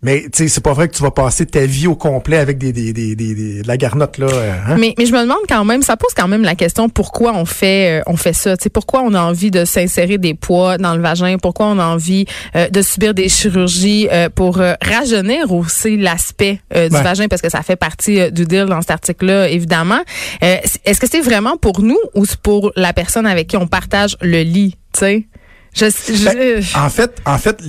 Mais 0.05 0.25
tu 0.25 0.31
sais, 0.35 0.49
c'est 0.49 0.63
pas 0.63 0.75
vrai 0.75 0.89
que 0.89 0.95
tu 0.95 1.03
vas 1.03 1.11
passer 1.11 1.47
ta 1.47 1.65
vie 1.65 1.87
au 1.87 1.95
complet 1.97 2.37
avec 2.37 2.59
des, 2.59 2.73
des, 2.73 2.93
des, 2.93 3.17
des, 3.17 3.63
de 3.63 3.67
la 3.67 3.77
garnotte 3.79 4.19
là. 4.19 4.27
Euh, 4.27 4.53
hein? 4.69 4.77
Mais, 4.79 4.95
mais 4.99 5.07
je 5.07 5.13
me 5.13 5.23
demande 5.23 5.39
quand 5.49 5.65
même, 5.65 5.81
ça 5.81 5.97
pose 5.97 6.13
quand 6.15 6.29
même 6.29 6.43
la 6.43 6.55
question 6.55 6.91
pourquoi 6.91 7.33
on 7.35 7.47
fait 7.47 8.01
euh, 8.01 8.03
on 8.07 8.17
fait 8.17 8.35
ça? 8.35 8.55
Tu 8.59 8.65
sais, 8.65 8.69
pourquoi 8.71 9.01
on 9.03 9.15
a 9.15 9.23
envie 9.23 9.51
de 9.51 9.65
s'insérer 9.65 10.19
des 10.19 10.35
poids 10.35 10.77
dans 10.77 10.95
le 10.95 11.01
vagin? 11.01 11.39
Pourquoi 11.39 11.67
on 11.67 11.79
a 11.79 11.87
envie 11.87 12.27
euh, 12.55 12.69
de 12.69 12.83
subir 12.83 13.15
des 13.15 13.31
chirurgies 13.31 14.09
pour 14.35 14.59
rajeunir 14.83 15.51
aussi 15.51 15.97
l'aspect 15.97 16.61
du 16.75 16.89
vagin? 16.91 17.29
Parce 17.29 17.41
que 17.41 17.49
ça 17.49 17.63
fait 17.63 17.77
partie 17.77 18.31
du 18.31 18.45
deal 18.45 18.67
dans 18.67 18.83
cet 18.83 18.91
article-là, 18.91 19.49
évidemment. 19.49 20.01
Est-ce 20.43 21.01
que 21.01 21.07
c'est 21.11 21.23
vraiment 21.23 21.57
pour 21.57 21.81
nous 21.81 21.99
ou 22.15 22.27
c'est 22.27 22.39
pour 22.39 22.73
la 22.77 22.93
personne 22.93 23.27
avec 23.27 23.49
qui 23.49 23.57
on 23.57 23.67
partage 23.67 24.17
le 24.21 24.43
lit 24.43 24.77
Tu 24.93 25.01
sais? 25.01 25.27
Je, 25.75 25.87
je... 25.87 26.25
Ben, 26.25 26.63
en 26.77 26.91
fait, 26.91 27.21
en 27.27 27.39
fait, 27.39 27.61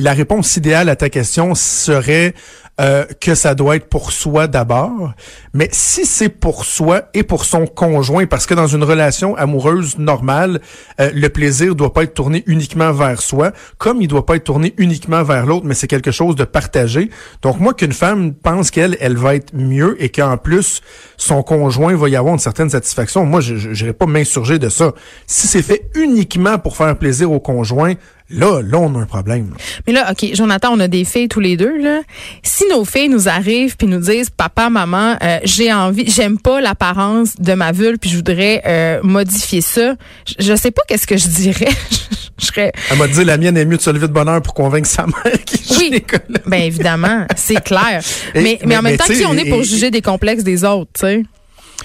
la 0.00 0.12
réponse 0.12 0.56
idéale 0.56 0.88
à 0.88 0.96
ta 0.96 1.08
question 1.08 1.54
serait 1.54 2.34
euh, 2.80 3.04
que 3.20 3.36
ça 3.36 3.54
doit 3.54 3.76
être 3.76 3.88
pour 3.88 4.10
soi 4.10 4.48
d'abord. 4.48 5.12
Mais 5.52 5.68
si 5.70 6.04
c'est 6.04 6.28
pour 6.28 6.64
soi 6.64 7.02
et 7.14 7.22
pour 7.22 7.44
son 7.44 7.66
conjoint, 7.66 8.26
parce 8.26 8.46
que 8.46 8.54
dans 8.54 8.66
une 8.66 8.82
relation 8.82 9.36
amoureuse 9.36 9.96
normale, 9.98 10.60
euh, 11.00 11.10
le 11.14 11.28
plaisir 11.28 11.76
doit 11.76 11.92
pas 11.92 12.02
être 12.02 12.14
tourné 12.14 12.42
uniquement 12.46 12.92
vers 12.92 13.22
soi, 13.22 13.52
comme 13.78 14.02
il 14.02 14.08
doit 14.08 14.26
pas 14.26 14.34
être 14.34 14.44
tourné 14.44 14.74
uniquement 14.76 15.22
vers 15.22 15.46
l'autre, 15.46 15.66
mais 15.66 15.74
c'est 15.74 15.86
quelque 15.86 16.10
chose 16.10 16.34
de 16.34 16.42
partagé. 16.42 17.10
Donc 17.42 17.60
moi, 17.60 17.74
qu'une 17.74 17.92
femme 17.92 18.34
pense 18.34 18.72
qu'elle, 18.72 18.96
elle 19.00 19.16
va 19.16 19.36
être 19.36 19.54
mieux 19.54 19.96
et 20.02 20.08
qu'en 20.08 20.36
plus 20.36 20.80
son 21.16 21.44
conjoint 21.44 21.94
va 21.94 22.08
y 22.08 22.16
avoir 22.16 22.34
une 22.34 22.40
certaine 22.40 22.70
satisfaction, 22.70 23.24
moi, 23.24 23.40
je 23.40 23.68
n'irai 23.68 23.92
pas 23.92 24.06
m'insurger 24.06 24.58
de 24.58 24.68
ça. 24.68 24.92
Si 25.28 25.46
c'est 25.46 25.62
fait 25.62 25.88
uniquement 25.94 26.58
pour 26.58 26.76
faire 26.76 26.96
plaisir 26.98 27.30
au 27.30 27.38
conjoint, 27.38 27.94
Là, 28.30 28.62
là, 28.62 28.78
on 28.78 28.94
a 28.94 29.02
un 29.02 29.06
problème. 29.06 29.54
Mais 29.86 29.92
là, 29.92 30.10
OK, 30.10 30.34
Jonathan, 30.34 30.70
on 30.72 30.80
a 30.80 30.88
des 30.88 31.04
filles 31.04 31.28
tous 31.28 31.40
les 31.40 31.58
deux. 31.58 31.76
Là. 31.76 32.00
Si 32.42 32.64
nos 32.70 32.86
filles 32.86 33.10
nous 33.10 33.28
arrivent 33.28 33.76
puis 33.76 33.86
nous 33.86 33.98
disent, 34.00 34.30
papa, 34.30 34.70
maman, 34.70 35.16
euh, 35.22 35.40
j'ai 35.44 35.70
envie, 35.72 36.10
j'aime 36.10 36.38
pas 36.38 36.62
l'apparence 36.62 37.36
de 37.36 37.52
ma 37.52 37.72
vulve 37.72 37.98
puis 37.98 38.08
je 38.08 38.16
voudrais 38.16 38.62
euh, 38.66 39.00
modifier 39.02 39.60
ça, 39.60 39.96
je, 40.38 40.56
sais 40.56 40.70
pas 40.70 40.80
qu'est-ce 40.88 41.06
que 41.06 41.18
je 41.18 41.28
dirais. 41.28 41.68
je 42.38 42.46
serais... 42.46 42.72
Elle 42.90 42.98
m'a 42.98 43.08
dit, 43.08 43.24
la 43.24 43.36
mienne 43.36 43.58
est 43.58 43.66
mieux 43.66 43.76
de 43.76 43.82
se 43.82 43.90
lever 43.90 44.08
de 44.08 44.12
bonheur 44.12 44.40
pour 44.40 44.54
convaincre 44.54 44.88
sa 44.88 45.04
mère 45.06 45.44
qui 45.44 45.60
Oui, 45.78 46.02
bien 46.46 46.60
évidemment, 46.60 47.26
c'est 47.36 47.62
clair. 47.62 48.00
mais, 48.34 48.58
mais, 48.64 48.78
en 48.78 48.82
même 48.82 48.96
temps, 48.96 49.04
qui 49.04 49.26
on 49.26 49.34
est 49.34 49.50
pour 49.50 49.62
juger 49.62 49.90
des 49.90 50.02
complexes 50.02 50.44
des 50.44 50.64
autres, 50.64 50.90
tu 50.94 51.00
sais? 51.00 51.22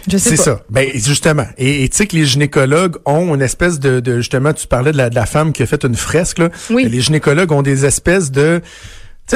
C'est 0.08 0.36
ça. 0.36 0.62
Ben 0.70 0.90
justement. 0.94 1.46
Et 1.58 1.88
tu 1.90 1.98
sais 1.98 2.08
que 2.08 2.16
les 2.16 2.26
gynécologues 2.26 2.98
ont 3.06 3.36
une 3.36 3.42
espèce 3.42 3.80
de, 3.80 4.00
de 4.00 4.18
justement, 4.18 4.54
tu 4.54 4.68
parlais 4.68 4.92
de 4.92 4.98
la, 4.98 5.10
de 5.10 5.16
la 5.16 5.26
femme 5.26 5.54
qui 5.54 5.64
a 5.64 5.66
fait 5.66 5.84
une 5.84 5.96
fresque 5.96 6.40
là. 6.40 6.50
Oui. 6.70 6.88
Les 6.90 7.02
gynécologues 7.02 7.52
ont 7.52 7.62
des 7.62 7.86
espèces 7.86 8.32
de 8.32 8.62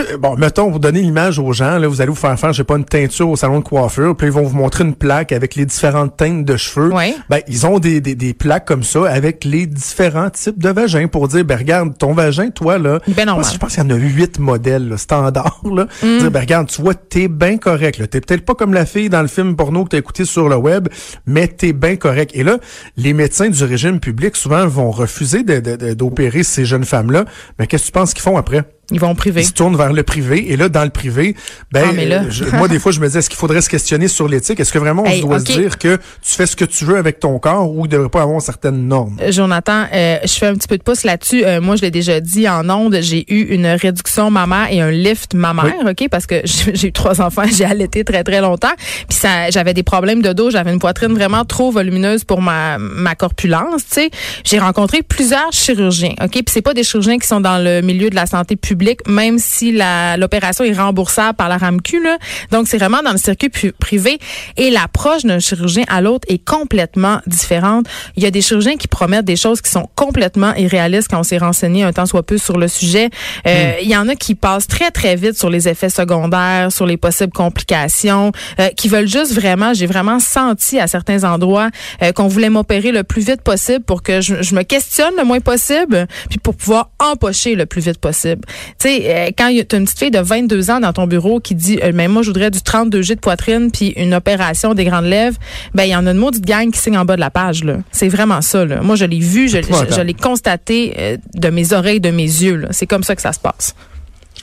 sais, 0.01 0.17
bon, 0.17 0.35
mettons, 0.35 0.69
vous 0.71 0.79
donnez 0.79 1.01
l'image 1.01 1.39
aux 1.39 1.53
gens, 1.53 1.77
là, 1.77 1.87
vous 1.87 2.01
allez 2.01 2.09
vous 2.09 2.15
faire 2.15 2.37
faire, 2.39 2.51
je 2.53 2.57
sais 2.57 2.63
pas, 2.63 2.77
une 2.77 2.85
teinture 2.85 3.29
au 3.29 3.35
salon 3.35 3.59
de 3.59 3.63
coiffure, 3.63 4.15
puis 4.15 4.27
ils 4.27 4.33
vont 4.33 4.43
vous 4.43 4.55
montrer 4.57 4.83
une 4.83 4.95
plaque 4.95 5.31
avec 5.31 5.55
les 5.55 5.65
différentes 5.65 6.17
teintes 6.17 6.45
de 6.45 6.57
cheveux. 6.57 6.91
Oui. 6.93 7.15
Ben, 7.29 7.39
ils 7.47 7.65
ont 7.65 7.79
des, 7.79 8.01
des, 8.01 8.15
des 8.15 8.33
plaques 8.33 8.65
comme 8.65 8.83
ça 8.83 9.07
avec 9.09 9.43
les 9.43 9.65
différents 9.67 10.29
types 10.29 10.57
de 10.59 10.69
vagins 10.69 11.07
pour 11.07 11.27
dire, 11.27 11.45
ben, 11.45 11.57
regarde, 11.57 11.97
ton 11.97 12.13
vagin, 12.13 12.49
toi, 12.49 12.77
là, 12.77 12.99
Ben 13.07 13.25
normal. 13.25 13.45
je 13.51 13.57
pense 13.57 13.75
qu'il 13.75 13.83
y 13.83 13.85
en 13.85 13.89
a 13.89 13.95
huit 13.95 14.39
modèles, 14.39 14.87
là, 14.89 14.97
standards, 14.97 15.61
là. 15.65 15.87
Mm. 16.01 16.19
Dire, 16.19 16.31
ben, 16.31 16.39
regarde, 16.39 16.67
tu 16.67 16.81
vois, 16.81 16.95
t'es 16.95 17.27
bien 17.27 17.57
correct, 17.57 17.99
là. 17.99 18.07
T'es 18.07 18.21
peut-être 18.21 18.45
pas 18.45 18.55
comme 18.55 18.73
la 18.73 18.85
fille 18.85 19.09
dans 19.09 19.21
le 19.21 19.27
film 19.27 19.55
porno 19.55 19.83
que 19.83 19.89
t'as 19.89 19.97
écouté 19.97 20.25
sur 20.25 20.49
le 20.49 20.55
web, 20.55 20.87
mais 21.25 21.47
t'es 21.47 21.73
bien 21.73 21.95
correct. 21.95 22.31
Et 22.33 22.43
là, 22.43 22.57
les 22.97 23.13
médecins 23.13 23.49
du 23.49 23.63
régime 23.63 23.99
public, 23.99 24.35
souvent, 24.35 24.65
vont 24.67 24.91
refuser 24.91 25.43
d'opérer 25.43 26.43
ces 26.43 26.65
jeunes 26.65 26.85
femmes-là. 26.85 27.25
Mais 27.59 27.67
qu'est-ce 27.67 27.83
que 27.83 27.87
tu 27.87 27.91
penses 27.91 28.13
qu'ils 28.13 28.23
font 28.23 28.37
après? 28.37 28.63
Ils 28.93 28.99
vont 28.99 29.15
priver. 29.15 29.41
Ils 29.41 29.45
se 29.47 29.53
tournent 29.53 29.75
vers 29.75 29.91
le 29.91 30.03
privé. 30.03 30.51
Et 30.51 30.55
là, 30.57 30.69
dans 30.69 30.83
le 30.83 30.89
privé, 30.89 31.35
ben, 31.71 31.85
Ah, 31.89 32.05
là. 32.05 32.21
euh, 32.23 32.29
je- 32.29 32.45
moi, 32.55 32.67
des 32.67 32.79
fois, 32.79 32.91
je 32.91 32.99
me 32.99 33.09
dis, 33.09 33.17
est-ce 33.17 33.29
qu'il 33.29 33.37
faudrait 33.39 33.61
se 33.61 33.69
questionner 33.69 34.07
sur 34.07 34.27
l'éthique? 34.27 34.59
Est-ce 34.59 34.71
que 34.71 34.79
vraiment 34.79 35.03
on 35.03 35.07
Hey, 35.07 35.21
doit 35.21 35.39
se 35.39 35.45
dire 35.45 35.77
que 35.77 35.97
tu 35.97 36.33
fais 36.35 36.45
ce 36.45 36.55
que 36.55 36.65
tu 36.65 36.85
veux 36.85 36.97
avec 36.97 37.19
ton 37.19 37.37
corps 37.39 37.69
ou 37.69 37.85
il 37.85 37.89
devrait 37.89 38.09
pas 38.09 38.21
avoir 38.21 38.41
certaines 38.41 38.87
normes? 38.87 39.17
Euh, 39.21 39.31
Jonathan, 39.31 39.85
euh, 39.93 40.17
je 40.23 40.33
fais 40.33 40.45
un 40.47 40.53
petit 40.53 40.67
peu 40.67 40.77
de 40.77 40.83
pouce 40.83 41.03
là-dessus. 41.03 41.43
Euh, 41.43 41.59
moi, 41.59 41.75
je 41.75 41.81
l'ai 41.81 41.91
déjà 41.91 42.19
dit 42.19 42.47
en 42.47 42.69
ondes, 42.69 42.97
j'ai 43.01 43.25
eu 43.33 43.53
une 43.53 43.65
réduction 43.67 44.29
mammaire 44.31 44.67
et 44.71 44.79
un 44.81 44.91
lift 44.91 45.33
mammaire, 45.33 45.73
OK? 45.89 46.07
Parce 46.09 46.27
que 46.27 46.41
j'ai 46.45 46.75
j'ai 46.75 46.87
eu 46.89 46.91
trois 46.93 47.19
enfants, 47.21 47.43
j'ai 47.51 47.65
allaité 47.65 48.03
très, 48.03 48.23
très 48.23 48.41
longtemps. 48.41 48.73
Puis 49.09 49.17
ça, 49.17 49.49
j'avais 49.49 49.73
des 49.73 49.83
problèmes 49.83 50.21
de 50.21 50.33
dos, 50.33 50.51
j'avais 50.51 50.71
une 50.71 50.79
poitrine 50.79 51.13
vraiment 51.13 51.45
trop 51.45 51.71
volumineuse 51.71 52.23
pour 52.23 52.41
ma, 52.41 52.77
ma 52.77 53.15
corpulence, 53.15 53.85
tu 53.87 53.93
sais. 53.95 54.09
J'ai 54.43 54.59
rencontré 54.59 55.01
plusieurs 55.01 55.51
chirurgiens, 55.51 56.13
OK? 56.21 56.31
Puis 56.31 56.43
c'est 56.49 56.61
pas 56.61 56.73
des 56.73 56.83
chirurgiens 56.83 57.17
qui 57.17 57.27
sont 57.27 57.39
dans 57.41 57.57
le 57.63 57.81
milieu 57.81 58.09
de 58.09 58.15
la 58.15 58.25
santé 58.25 58.55
publique, 58.55 58.82
même 59.07 59.39
si 59.39 59.77
l'opération 60.17 60.63
est 60.63 60.73
remboursable 60.73 61.35
par 61.35 61.49
la 61.49 61.57
RAMQ, 61.57 62.03
là. 62.03 62.17
Donc, 62.51 62.67
c'est 62.67 62.77
vraiment 62.77 63.01
dans 63.03 63.11
le 63.11 63.17
circuit 63.17 63.49
privé. 63.49 64.19
Et 64.57 64.69
l'approche 64.69 65.23
d'un 65.23 65.39
chirurgien 65.39 65.83
à 65.87 66.01
l'autre 66.01 66.27
est 66.29 66.43
complètement 66.43 67.19
différente. 67.27 67.87
Il 68.15 68.23
y 68.23 68.25
a 68.25 68.31
des 68.31 68.41
chirurgiens 68.41 68.77
qui 68.77 68.87
promettent 68.87 69.25
des 69.25 69.35
choses 69.35 69.61
qui 69.61 69.71
sont 69.71 69.89
complètement 69.95 70.53
irréalistes 70.55 71.07
quand 71.09 71.19
on 71.19 71.23
s'est 71.23 71.37
renseigné 71.37 71.83
un 71.83 71.93
temps 71.93 72.05
soit 72.05 72.23
peu 72.23 72.37
sur 72.37 72.57
le 72.57 72.67
sujet. 72.67 73.09
Euh, 73.47 73.73
Il 73.81 73.89
y 73.89 73.97
en 73.97 74.07
a 74.07 74.15
qui 74.15 74.35
passent 74.35 74.67
très, 74.67 74.91
très 74.91 75.15
vite 75.15 75.37
sur 75.37 75.49
les 75.49 75.67
effets 75.67 75.89
secondaires, 75.89 76.71
sur 76.71 76.85
les 76.85 76.97
possibles 76.97 77.33
complications, 77.33 78.31
euh, 78.59 78.69
qui 78.69 78.87
veulent 78.87 79.07
juste 79.07 79.33
vraiment, 79.33 79.73
j'ai 79.73 79.85
vraiment 79.85 80.19
senti 80.19 80.79
à 80.79 80.87
certains 80.87 81.23
endroits 81.23 81.69
euh, 82.01 82.11
qu'on 82.11 82.27
voulait 82.27 82.49
m'opérer 82.49 82.91
le 82.91 83.03
plus 83.03 83.25
vite 83.25 83.41
possible 83.41 83.83
pour 83.83 84.03
que 84.03 84.21
je, 84.21 84.41
je 84.41 84.55
me 84.55 84.63
questionne 84.63 85.13
le 85.17 85.23
moins 85.23 85.39
possible, 85.39 86.07
puis 86.29 86.39
pour 86.39 86.55
pouvoir 86.55 86.89
empocher 86.99 87.55
le 87.55 87.65
plus 87.65 87.81
vite 87.81 87.99
possible. 87.99 88.41
Tu 88.79 88.87
sais, 88.89 89.03
euh, 89.05 89.29
quand 89.37 89.49
tu 89.49 89.75
as 89.75 89.77
une 89.77 89.85
petite 89.85 89.99
fille 89.99 90.11
de 90.11 90.19
22 90.19 90.71
ans 90.71 90.79
dans 90.79 90.93
ton 90.93 91.07
bureau 91.07 91.39
qui 91.39 91.55
dit, 91.55 91.79
euh, 91.83 91.91
mais 91.93 92.07
moi, 92.07 92.21
je 92.21 92.27
voudrais 92.29 92.51
du 92.51 92.61
32 92.61 93.01
G 93.01 93.15
de 93.15 93.19
poitrine 93.19 93.71
puis 93.71 93.89
une 93.95 94.13
opération 94.13 94.73
des 94.73 94.85
grandes 94.85 95.05
lèvres, 95.05 95.37
ben 95.73 95.83
il 95.83 95.89
y 95.89 95.95
en 95.95 96.05
a 96.07 96.11
une 96.11 96.17
maudite 96.17 96.45
gang 96.45 96.71
qui 96.71 96.79
signe 96.79 96.97
en 96.97 97.05
bas 97.05 97.15
de 97.15 97.21
la 97.21 97.29
page. 97.29 97.63
là. 97.63 97.77
C'est 97.91 98.09
vraiment 98.09 98.41
ça. 98.41 98.65
Là. 98.65 98.81
Moi, 98.81 98.95
je 98.95 99.05
l'ai 99.05 99.19
vu, 99.19 99.49
je, 99.49 99.57
Épouvantable. 99.57 99.91
je, 99.91 99.95
je 99.97 100.01
l'ai 100.01 100.13
constaté 100.13 100.93
euh, 100.97 101.17
de 101.33 101.49
mes 101.49 101.73
oreilles, 101.73 101.99
de 101.99 102.11
mes 102.11 102.23
yeux. 102.23 102.55
là. 102.57 102.67
C'est 102.71 102.87
comme 102.87 103.03
ça 103.03 103.15
que 103.15 103.21
ça 103.21 103.33
se 103.33 103.39
passe. 103.39 103.75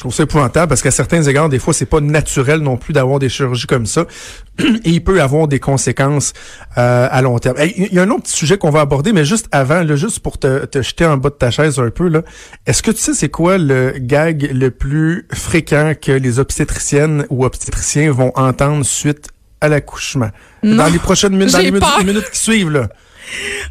Je 0.01 0.05
trouve 0.05 0.15
ça 0.15 0.23
épouvantable 0.23 0.67
parce 0.67 0.81
qu'à 0.81 0.91
certains 0.91 1.23
égards, 1.25 1.51
des 1.51 1.59
fois, 1.59 1.75
c'est 1.75 1.85
pas 1.85 2.01
naturel 2.01 2.61
non 2.61 2.79
plus 2.79 2.95
d'avoir 2.95 3.19
des 3.19 3.29
chirurgies 3.29 3.67
comme 3.67 3.85
ça. 3.85 4.07
Et 4.59 4.89
il 4.89 5.05
peut 5.05 5.21
avoir 5.21 5.47
des 5.47 5.61
conséquences 5.61 6.33
euh, 6.79 7.07
à 7.11 7.21
long 7.21 7.39
terme. 7.39 7.57
Il 7.77 7.93
y 7.93 7.99
a 7.99 8.03
un 8.05 8.09
autre 8.09 8.23
petit 8.23 8.33
sujet 8.33 8.57
qu'on 8.57 8.71
va 8.71 8.81
aborder, 8.81 9.13
mais 9.13 9.27
juste 9.27 9.49
avant, 9.53 9.83
là, 9.83 9.97
juste 9.97 10.21
pour 10.21 10.39
te, 10.39 10.65
te 10.65 10.81
jeter 10.81 11.05
en 11.05 11.19
bas 11.19 11.29
de 11.29 11.35
ta 11.35 11.51
chaise 11.51 11.79
un 11.79 11.91
peu, 11.91 12.09
là. 12.09 12.23
Est-ce 12.65 12.83
que 12.83 12.91
tu 12.93 12.97
sais 12.97 13.13
c'est 13.13 13.29
quoi 13.29 13.59
le 13.59 13.93
gag 13.99 14.51
le 14.55 14.71
plus 14.71 15.29
fréquent 15.35 15.93
que 16.01 16.13
les 16.13 16.39
obstétriciennes 16.39 17.27
ou 17.29 17.45
obstétriciens 17.45 18.11
vont 18.11 18.33
entendre 18.37 18.87
suite 18.87 19.29
à 19.61 19.69
l'accouchement? 19.69 20.31
Dans 20.63 20.87
les 20.87 20.99
prochaines 20.99 21.37
minutes, 21.37 21.53
dans 21.53 21.59
les 21.59 21.67
minutes, 21.67 21.81
peur. 21.81 21.99
les 21.99 22.05
minutes 22.07 22.31
qui 22.31 22.39
suivent, 22.39 22.71
là. 22.71 22.89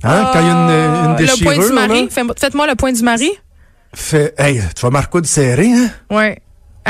Hein, 0.03 0.29
quand 0.31 0.41
il 0.41 0.45
y 0.45 0.49
a 0.49 0.53
une, 0.53 0.69
une 0.69 0.75
Ah, 0.75 1.15
le 1.17 1.25
déchirure, 1.25 1.53
point 1.55 1.67
du 1.67 1.73
mari. 1.73 2.09
Faites-moi 2.37 2.67
le 2.67 2.75
point 2.75 2.91
du 2.91 3.01
mari. 3.01 3.31
Fait, 3.93 4.33
hey, 4.37 4.61
tu 4.75 4.81
vas 4.81 4.89
marquer 4.89 5.21
de 5.21 5.25
serré, 5.25 5.71
hein? 5.71 5.89
Ouais. 6.09 6.39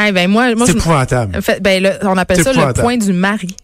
Eh 0.08 0.12
ben 0.12 0.30
moi, 0.30 0.54
moi 0.56 0.66
C'est 0.66 0.74
épouvantable. 0.74 1.42
Fait- 1.42 1.62
ben, 1.62 1.82
le- 1.84 2.08
on 2.08 2.18
appelle 2.18 2.38
ça 2.44 2.52
le 2.54 2.74
point 2.82 2.98
du 2.98 3.12
mari. 3.14 3.56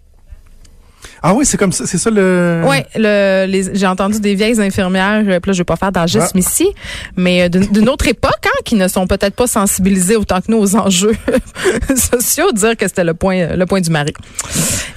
Ah 1.28 1.34
oui, 1.34 1.44
c'est 1.44 1.58
comme 1.58 1.72
ça, 1.72 1.86
c'est 1.88 1.98
ça 1.98 2.12
le. 2.12 2.62
Ouais, 2.68 2.86
le, 2.96 3.72
j'ai 3.74 3.88
entendu 3.88 4.20
des 4.20 4.36
vieilles 4.36 4.62
infirmières, 4.62 5.24
euh, 5.28 5.40
puis 5.40 5.50
là 5.50 5.54
je 5.54 5.58
vais 5.58 5.64
pas 5.64 5.76
faire 5.76 5.92
d'agisme 5.92 6.28
Ah. 6.36 6.38
ici, 6.40 6.68
mais 7.16 7.42
euh, 7.44 7.50
d'une 7.50 7.90
autre 7.90 8.08
époque, 8.08 8.46
hein, 8.46 8.60
qui 8.64 8.76
ne 8.76 8.88
sont 8.88 9.08
peut-être 9.08 9.34
pas 9.36 9.48
sensibilisées 9.48 10.18
autant 10.18 10.40
que 10.40 10.52
nous 10.52 10.58
aux 10.60 10.76
enjeux 10.76 11.16
sociaux, 11.96 12.52
dire 12.52 12.78
que 12.78 12.88
c'était 12.88 13.04
le 13.04 13.14
point, 13.16 13.56
le 13.56 13.66
point 13.66 13.82
du 13.82 13.90
mari. 13.90 14.14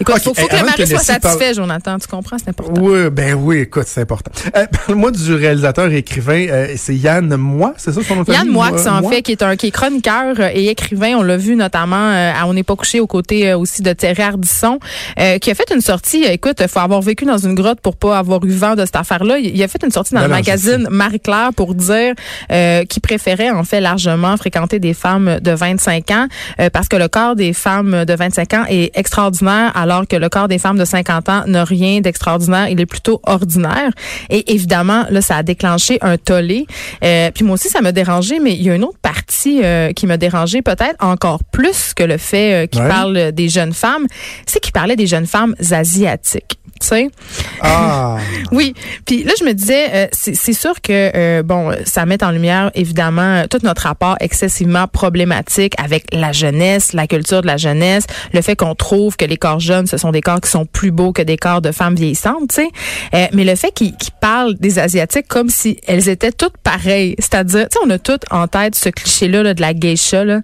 Écoute, 0.01 0.17
Ok, 0.17 0.23
faut, 0.23 0.35
faut 0.35 0.43
hey, 0.43 0.49
que 0.49 0.57
le 0.57 0.65
mari 0.67 0.87
soit 0.87 0.99
satisfait, 1.01 1.55
Jonathan. 1.55 1.99
Tu 1.99 2.07
comprends, 2.07 2.37
c'est 2.39 2.51
important. 2.51 2.81
Oui, 2.81 3.11
ben 3.11 3.35
oui, 3.35 3.61
écoute, 3.61 3.85
c'est 3.87 4.03
important. 4.03 4.31
Euh, 4.55 4.67
Parle-moi 4.87 5.11
du 5.11 5.35
réalisateur 5.35 5.91
et 5.91 5.97
écrivain, 5.99 6.47
euh, 6.49 6.75
c'est 6.77 6.95
Yann 6.95 7.35
Moi, 7.37 7.75
c'est 7.79 7.93
ça 7.93 8.01
son 8.03 8.17
nom 8.17 8.23
de 8.23 8.33
Yann? 8.33 8.49
Moix, 8.49 8.71
Moi- 8.71 8.87
en 8.89 9.01
Moi? 9.01 9.11
fait, 9.13 9.23
qui 9.23 9.33
est 9.33 9.43
un 9.43 9.57
qui 9.57 9.69
est 9.69 9.71
chroniqueur 9.71 10.35
euh, 10.39 10.51
et 10.55 10.69
écrivain, 10.69 11.15
on 11.17 11.23
l'a 11.23 11.37
vu 11.37 11.57
notamment 11.57 11.97
euh, 12.11 12.33
à 12.33 12.47
On 12.47 12.55
n'est 12.55 12.63
pas 12.63 12.77
couché 12.77 13.01
aux 13.01 13.07
côtés 13.07 13.51
euh, 13.51 13.59
aussi 13.59 13.83
de 13.83 13.93
Thierry 13.93 14.23
Ardisson, 14.23 14.79
euh, 15.19 15.39
qui 15.39 15.51
a 15.51 15.55
fait 15.55 15.73
une 15.75 15.81
sortie. 15.81 16.18
Euh, 16.27 16.33
écoute, 16.33 16.67
faut 16.67 16.79
avoir 16.79 17.01
vécu 17.01 17.25
dans 17.25 17.39
une 17.39 17.55
grotte 17.55 17.81
pour 17.81 17.97
pas 17.97 18.19
avoir 18.19 18.45
eu 18.45 18.51
vent 18.51 18.75
de 18.75 18.85
cette 18.85 18.97
affaire-là. 18.97 19.39
Il 19.39 19.63
a 19.63 19.69
fait 19.69 19.83
une 19.85 19.91
sortie 19.91 20.15
dans 20.15 20.21
le 20.21 20.29
non, 20.29 20.35
magazine 20.35 20.87
Marie-Claire 20.91 21.51
pour 21.55 21.75
dire 21.75 22.15
euh, 22.51 22.85
qu'il 22.85 23.03
préférait 23.03 23.51
en 23.51 23.65
fait 23.65 23.81
largement 23.81 24.37
fréquenter 24.37 24.79
des 24.79 24.95
femmes 24.95 25.39
de 25.41 25.51
25 25.51 26.11
ans 26.11 26.27
euh, 26.61 26.71
parce 26.71 26.89
que 26.89 26.97
le 26.97 27.09
corps 27.09 27.37
des 27.37 27.53
femmes 27.53 28.05
de 28.05 28.15
25 28.15 28.55
ans 28.55 28.65
est 28.69 28.97
extraordinaire 28.97 29.73
alors 29.75 30.07
que 30.07 30.17
le 30.17 30.29
corps 30.29 30.49
des 30.49 30.59
femmes 30.59 30.79
de 30.79 30.85
50 30.85 31.29
ans 31.29 31.43
n'a 31.47 31.65
rien 31.65 32.01
d'extraordinaire. 32.01 32.69
Il 32.69 32.81
est 32.81 32.87
plutôt 32.87 33.21
ordinaire. 33.25 33.91
Et 34.31 34.53
évidemment, 34.53 35.05
là, 35.11 35.21
ça 35.21 35.37
a 35.37 35.43
déclenché 35.43 35.99
un 36.03 36.17
tollé. 36.17 36.67
Euh, 37.05 37.31
puis 37.33 37.45
moi 37.45 37.55
aussi, 37.55 37.69
ça 37.69 37.81
m'a 37.81 37.93
dérangé, 37.93 38.39
mais 38.41 38.55
il 38.55 38.63
y 38.63 38.71
a 38.71 38.75
une 38.75 38.85
autre 38.85 38.99
partie 39.29 39.61
euh, 39.63 39.93
qui 39.93 40.07
m'a 40.07 40.17
dérangé 40.17 40.63
peut-être 40.63 40.97
encore 41.01 41.45
plus 41.45 41.93
que 41.95 42.03
le 42.03 42.17
fait 42.17 42.65
euh, 42.65 42.67
qu'il 42.67 42.79
Ouais. 42.83 42.89
parle 42.89 43.33
des 43.33 43.49
jeunes 43.49 43.75
femmes, 43.75 44.07
c'est 44.47 44.61
qu'il 44.61 44.73
parlait 44.73 44.97
des 44.97 45.07
jeunes 45.07 45.27
femmes 45.27 45.55
asiatiques. 45.71 46.59
Tu 46.81 46.87
sais? 46.87 47.11
Ah, 47.61 48.17
Oui. 48.53 48.75
Puis 49.05 49.25
là, 49.25 49.33
je 49.39 49.45
me 49.45 49.53
disais, 49.53 49.87
euh, 49.93 50.07
c'est 50.13 50.53
sûr 50.53 50.81
que, 50.81 51.11
euh, 51.15 51.43
bon, 51.43 51.73
ça 51.85 52.07
met 52.07 52.23
en 52.23 52.31
lumière, 52.31 52.71
évidemment, 52.75 53.45
tout 53.49 53.59
notre 53.63 53.83
rapport 53.83 54.17
excessivement 54.21 54.87
problématique 54.87 55.75
avec 55.83 56.07
la 56.13 56.33
jeunesse, 56.33 56.93
la 56.93 57.07
culture 57.07 57.43
de 57.43 57.47
la 57.47 57.57
jeunesse, 57.57 58.05
le 58.33 58.41
fait 58.43 58.57
qu'on 58.57 58.75
trouve 58.75 59.17
que 59.17 59.25
les 59.25 59.37
corps 59.37 59.61
jeunes, 59.61 59.87
ce 59.87 59.97
sont 59.97 60.13
des 60.13 60.21
corps 60.21 60.41
qui 60.41 60.51
sont 60.51 60.67
plus 60.67 60.91
beaux 60.91 61.13
que 61.13 61.23
des 61.23 61.37
corps 61.37 61.61
de 61.61 61.73
femmes 61.73 61.95
vieillissantes, 61.95 62.49
tu 62.51 62.63
sais. 62.63 62.69
Euh, 63.15 63.27
mais 63.33 63.45
le 63.45 63.55
fait 63.55 63.73
qu'ils 63.73 63.97
qu'ils 63.97 64.13
parlent 64.21 64.55
des 64.55 64.79
Asiatiques 64.79 65.29
comme 65.29 65.49
si 65.49 65.79
elles 65.87 66.09
étaient 66.09 66.33
toutes 66.33 66.57
pareilles. 66.59 67.15
C'est-à-dire, 67.19 67.69
tu 67.69 67.79
sais, 67.79 67.85
on 67.85 67.91
a 67.91 67.99
toutes 67.99 68.25
en 68.31 68.47
tête 68.47 68.75
ce 68.75 68.89
cliché-là 68.89 69.43
là, 69.43 69.55
de 69.55 69.61
la 69.61 69.75
geisha, 69.75 70.25
là, 70.25 70.41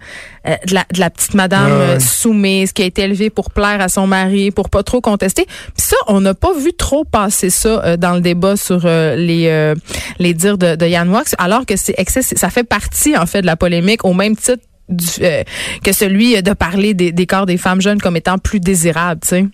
euh, 0.47 0.57
de, 0.67 0.75
la, 0.75 0.85
de 0.93 1.01
la 1.01 1.11
petite 1.11 1.35
madame 1.35 1.71
Ouais, 1.73 1.79
ouais. 1.79 1.85
euh, 1.95 2.01
soumise 2.01 2.73
qui 2.73 2.83
a 2.83 2.87
été 2.87 3.03
élevée 3.03 3.31
pour 3.31 3.51
plaire 3.51 3.81
à 3.81 3.89
son 3.89 4.07
mari, 4.07 4.51
pour 4.51 4.69
pas 4.71 4.83
trop 4.83 5.01
contester. 5.01 5.47
Puis 5.47 5.87
ça, 5.87 5.97
on 6.07 6.21
n'a 6.21 6.35
pas 6.35 6.53
vu 6.55 6.73
trop 6.73 7.05
passer 7.05 7.51
ça 7.51 7.83
euh, 7.85 7.97
dans 7.97 8.15
le 8.15 8.21
débat 8.21 8.57
sur 8.57 8.83
euh, 8.85 9.17
les 9.17 9.47
euh, 9.49 9.75
les 10.19 10.35
dires 10.35 10.59
de, 10.59 10.77
de 10.77 10.87
Yann 10.87 11.09
Wax, 11.09 11.35
alors 11.39 11.65
que 11.67 11.77
c'est 11.77 11.95
ça 12.37 12.51
fait 12.51 12.65
partie 12.65 13.17
en 13.17 13.27
fait 13.27 13.41
de 13.43 13.47
la 13.47 13.57
polémique 13.57 14.05
au 14.05 14.13
même 14.13 14.37
titre 14.37 14.63
du- 14.89 15.07
euh, 15.23 15.43
que 15.83 15.93
celui 15.93 16.43
de 16.43 16.53
parler 16.53 16.93
des, 16.95 17.11
des 17.13 17.27
corps 17.27 17.47
des 17.47 17.57
femmes 17.57 17.81
jeunes 17.81 18.01
comme 18.01 18.17
étant 18.17 18.39
plus 18.39 18.61
désirables, 18.61 19.21
tu 19.23 19.29
sais. 19.29 19.47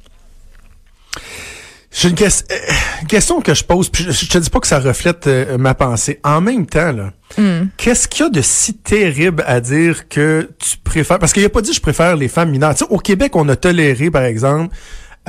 J'ai 1.93 2.09
une, 2.09 2.15
euh, 2.23 2.55
une 3.03 3.07
question 3.09 3.41
que 3.41 3.53
je 3.55 3.65
pose, 3.65 3.89
puis 3.89 4.05
je, 4.05 4.11
je 4.13 4.27
te 4.29 4.39
dis 4.39 4.49
pas 4.51 4.61
que 4.61 4.67
ça 4.67 4.79
reflète 4.79 5.27
euh, 5.27 5.59
ma 5.59 5.75
pensée. 5.75 6.21
En 6.25 6.41
même 6.41 6.67
temps, 6.67 6.93
là, 6.93 7.11
Hmm. 7.39 7.69
qu'est-ce 7.77 8.09
qu'il 8.09 8.25
y 8.25 8.27
a 8.27 8.31
de 8.31 8.41
si 8.43 8.75
terrible 8.75 9.45
à 9.47 9.61
dire 9.61 10.09
que 10.09 10.51
tu 10.59 10.77
préfères, 10.83 11.21
parce 11.21 11.33
qu'il 11.33 11.45
a 11.45 11.49
pas 11.49 11.63
dit 11.63 11.73
je 11.73 11.81
préfère 11.81 12.17
les 12.17 12.27
femmes 12.27 12.51
mineures. 12.51 12.75
Tu 12.75 12.79
sais, 12.85 12.91
au 12.91 12.99
Québec, 12.99 13.37
on 13.37 13.49
a 13.49 13.55
toléré, 13.55 14.11
par 14.11 14.25
exemple, 14.25 14.75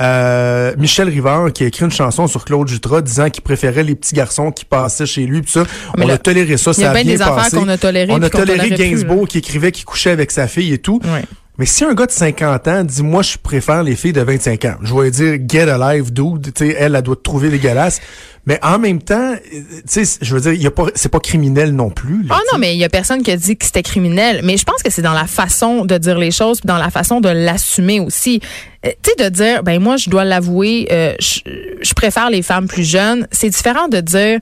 euh, 0.00 0.74
Michel 0.78 1.08
Rivard 1.08 1.52
qui 1.52 1.62
a 1.62 1.66
écrit 1.68 1.84
une 1.84 1.92
chanson 1.92 2.26
sur 2.26 2.44
Claude 2.44 2.66
Jutras 2.66 3.02
disant 3.02 3.30
qu'il 3.30 3.42
préférait 3.44 3.84
les 3.84 3.94
petits 3.94 4.14
garçons 4.14 4.50
qui 4.50 4.64
passaient 4.64 5.06
chez 5.06 5.26
lui. 5.26 5.42
Puis 5.42 5.52
ça, 5.52 5.64
Mais 5.96 6.06
on 6.06 6.08
a 6.08 6.18
toléré 6.18 6.56
ça, 6.56 6.72
Il 6.76 6.80
y 6.80 6.82
ça 6.82 6.90
a 6.90 6.94
bien 6.94 7.04
des 7.04 7.22
affaires 7.22 7.50
qu'on 7.50 7.68
a 7.68 7.78
tolérées. 7.78 8.10
On 8.12 8.20
a 8.22 8.30
toléré 8.30 8.68
plus, 8.68 8.70
là. 8.70 8.76
Gainsbourg 8.78 9.28
qui 9.28 9.38
écrivait 9.38 9.70
qu'il 9.70 9.84
couchait 9.84 10.10
avec 10.10 10.30
sa 10.32 10.48
fille 10.48 10.72
et 10.72 10.78
tout. 10.78 10.98
Ouais. 11.04 11.22
Mais 11.62 11.66
si 11.66 11.84
un 11.84 11.94
gars 11.94 12.06
de 12.06 12.10
50 12.10 12.66
ans 12.66 12.82
dit 12.82 13.04
moi 13.04 13.22
je 13.22 13.38
préfère 13.38 13.84
les 13.84 13.94
filles 13.94 14.12
de 14.12 14.20
25 14.20 14.64
ans, 14.64 14.74
je 14.82 14.92
vais 14.92 15.12
dire 15.12 15.38
get 15.48 15.70
alive 15.70 16.12
dude, 16.12 16.52
tu 16.52 16.66
sais 16.66 16.76
elle 16.76 16.96
elle 16.96 17.02
doit 17.02 17.14
te 17.14 17.22
trouver 17.22 17.50
dégueulasse. 17.50 18.00
Mais 18.46 18.58
en 18.64 18.80
même 18.80 19.00
temps, 19.00 19.34
euh, 19.34 19.36
tu 19.88 20.04
sais 20.04 20.18
je 20.20 20.34
veux 20.34 20.40
dire 20.40 20.54
il 20.54 20.60
y 20.60 20.66
a 20.66 20.72
pas 20.72 20.86
c'est 20.96 21.08
pas 21.08 21.20
criminel 21.20 21.72
non 21.72 21.90
plus. 21.90 22.24
là, 22.24 22.34
Ah 22.36 22.40
non, 22.52 22.58
mais 22.58 22.74
il 22.74 22.78
y 22.80 22.84
a 22.84 22.88
personne 22.88 23.22
qui 23.22 23.30
a 23.30 23.36
dit 23.36 23.56
que 23.56 23.64
c'était 23.64 23.84
criminel. 23.84 24.40
Mais 24.42 24.56
je 24.56 24.64
pense 24.64 24.82
que 24.82 24.90
c'est 24.90 25.02
dans 25.02 25.12
la 25.12 25.28
façon 25.28 25.84
de 25.84 25.96
dire 25.98 26.18
les 26.18 26.32
choses, 26.32 26.60
puis 26.60 26.66
dans 26.66 26.78
la 26.78 26.90
façon 26.90 27.20
de 27.20 27.28
l'assumer 27.28 28.00
aussi. 28.00 28.40
euh, 28.84 28.90
tu 29.00 29.12
sais, 29.16 29.24
de 29.24 29.32
dire, 29.32 29.62
ben 29.62 29.80
moi, 29.80 29.96
je 29.96 30.10
dois 30.10 30.24
l'avouer, 30.24 30.88
euh, 30.90 31.14
je 31.20 31.94
préfère 31.94 32.28
les 32.30 32.42
femmes 32.42 32.66
plus 32.66 32.82
jeunes. 32.82 33.28
C'est 33.30 33.50
différent 33.50 33.86
de 33.86 34.00
dire, 34.00 34.40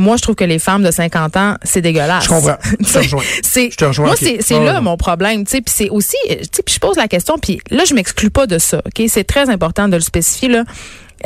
moi, 0.00 0.16
je 0.16 0.22
trouve 0.22 0.34
que 0.34 0.44
les 0.44 0.58
femmes 0.58 0.82
de 0.82 0.90
50 0.90 1.36
ans, 1.36 1.56
c'est 1.62 1.80
dégueulasse. 1.82 2.24
Je 2.24 2.28
comprends. 2.28 2.56
Je 2.80 2.92
te 2.92 2.98
rejoins. 2.98 3.22
C'est, 3.42 3.70
Je 3.70 3.76
te 3.76 3.84
rejoins, 3.84 4.06
moi, 4.06 4.16
c'est, 4.16 4.40
Ah, 4.54 4.60
là 4.60 4.80
mon 4.80 4.96
problème, 4.96 5.44
tu 5.44 5.50
sais. 5.52 5.60
Puis 5.60 5.74
c'est 5.76 5.88
aussi, 5.90 6.16
tu 6.26 6.34
sais, 6.52 6.62
puis 6.62 6.74
je 6.74 6.80
pose 6.80 6.96
la 6.96 7.08
question, 7.08 7.38
puis 7.38 7.60
là, 7.70 7.84
je 7.84 7.94
m'exclus 7.94 8.30
pas 8.30 8.46
de 8.46 8.58
ça, 8.58 8.82
ok? 8.84 9.06
C'est 9.08 9.24
très 9.24 9.48
important 9.50 9.88
de 9.88 9.96
le 9.96 10.02
spécifier 10.02 10.48
là. 10.48 10.64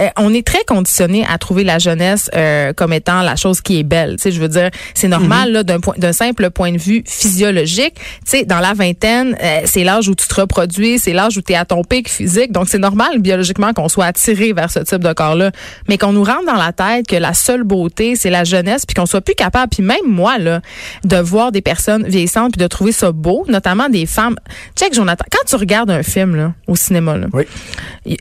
Euh, 0.01 0.09
on 0.19 0.33
est 0.35 0.47
très 0.47 0.65
conditionné 0.65 1.25
à 1.29 1.39
trouver 1.39 1.65
la 1.65 1.79
jeunesse 1.79 2.31
euh, 2.35 2.73
comme 2.73 2.93
étant 2.93 3.23
la 3.23 3.37
chose 3.37 3.61
qui 3.61 3.79
est 3.79 3.83
belle. 3.85 4.17
Tu 4.17 4.23
sais, 4.25 4.33
je 4.33 4.41
veux 4.41 4.49
dire, 4.49 4.71
c'est 4.95 5.09
normal 5.09 5.49
Mhm. 5.49 5.55
là 5.55 5.63
d'un 5.63 5.81
point, 5.81 5.95
d'un 5.99 6.13
simple 6.13 6.51
point 6.51 6.73
de 6.73 6.79
vue 6.79 7.03
physiologique. 7.07 7.95
Tu 7.95 8.03
sais, 8.25 8.45
dans 8.45 8.61
la 8.61 8.75
vingtaine, 8.75 9.37
euh, 9.43 9.61
c'est 9.65 9.85
l'âge 9.85 10.09
où 10.09 10.15
tu 10.15 10.27
te 10.27 10.41
reproduis, 10.41 10.99
c'est 10.99 11.13
l'âge 11.13 11.37
où 11.37 11.43
tu 11.43 11.53
es 11.53 11.57
à 11.57 11.65
ton 11.65 11.83
pic 11.83 12.09
physique. 12.09 12.53
Donc 12.53 12.69
c'est 12.69 12.79
normal 12.79 13.19
biologiquement 13.19 13.73
qu'on 13.73 13.89
soit 13.89 14.07
attiré 14.07 14.53
vers 14.53 14.71
ce 14.71 14.81
type 14.81 15.03
de 15.03 15.13
corps-là, 15.13 15.51
mais 15.89 15.99
qu'on 15.99 16.13
nous 16.13 16.25
rentre 16.25 16.47
dans 16.47 16.55
la 16.55 16.73
tête 16.73 17.07
que 17.07 17.17
la 17.17 17.35
seule 17.35 17.65
beauté 17.65 18.17
c'est 18.17 18.31
la 18.31 18.45
jeunesse, 18.45 18.87
puis 18.87 18.95
qu'on 18.95 19.07
soit 19.07 19.21
plus 19.21 19.35
capable. 19.35 19.69
Puis 19.71 19.83
même 19.83 19.97
moi 20.07 20.39
là, 20.39 20.61
de 21.05 21.17
voir 21.17 21.53
des 21.53 21.63
personnes 21.63 22.07
vieillissantes 22.07 22.53
puis 22.53 22.63
de 22.63 22.67
trouver 22.69 22.93
ça 22.93 23.13
beau, 23.13 23.45
notamment 23.49 23.89
des 23.89 24.07
femmes. 24.07 24.37
Check 24.77 24.95
Jonathan, 24.95 25.25
quand 25.31 25.47
tu 25.49 25.57
regardes 25.57 25.91
un 25.91 26.03
film 26.03 26.37
là 26.37 26.53
au 26.67 26.77
cinéma 26.77 27.17
là, 27.17 27.27
Oui. 27.33 27.45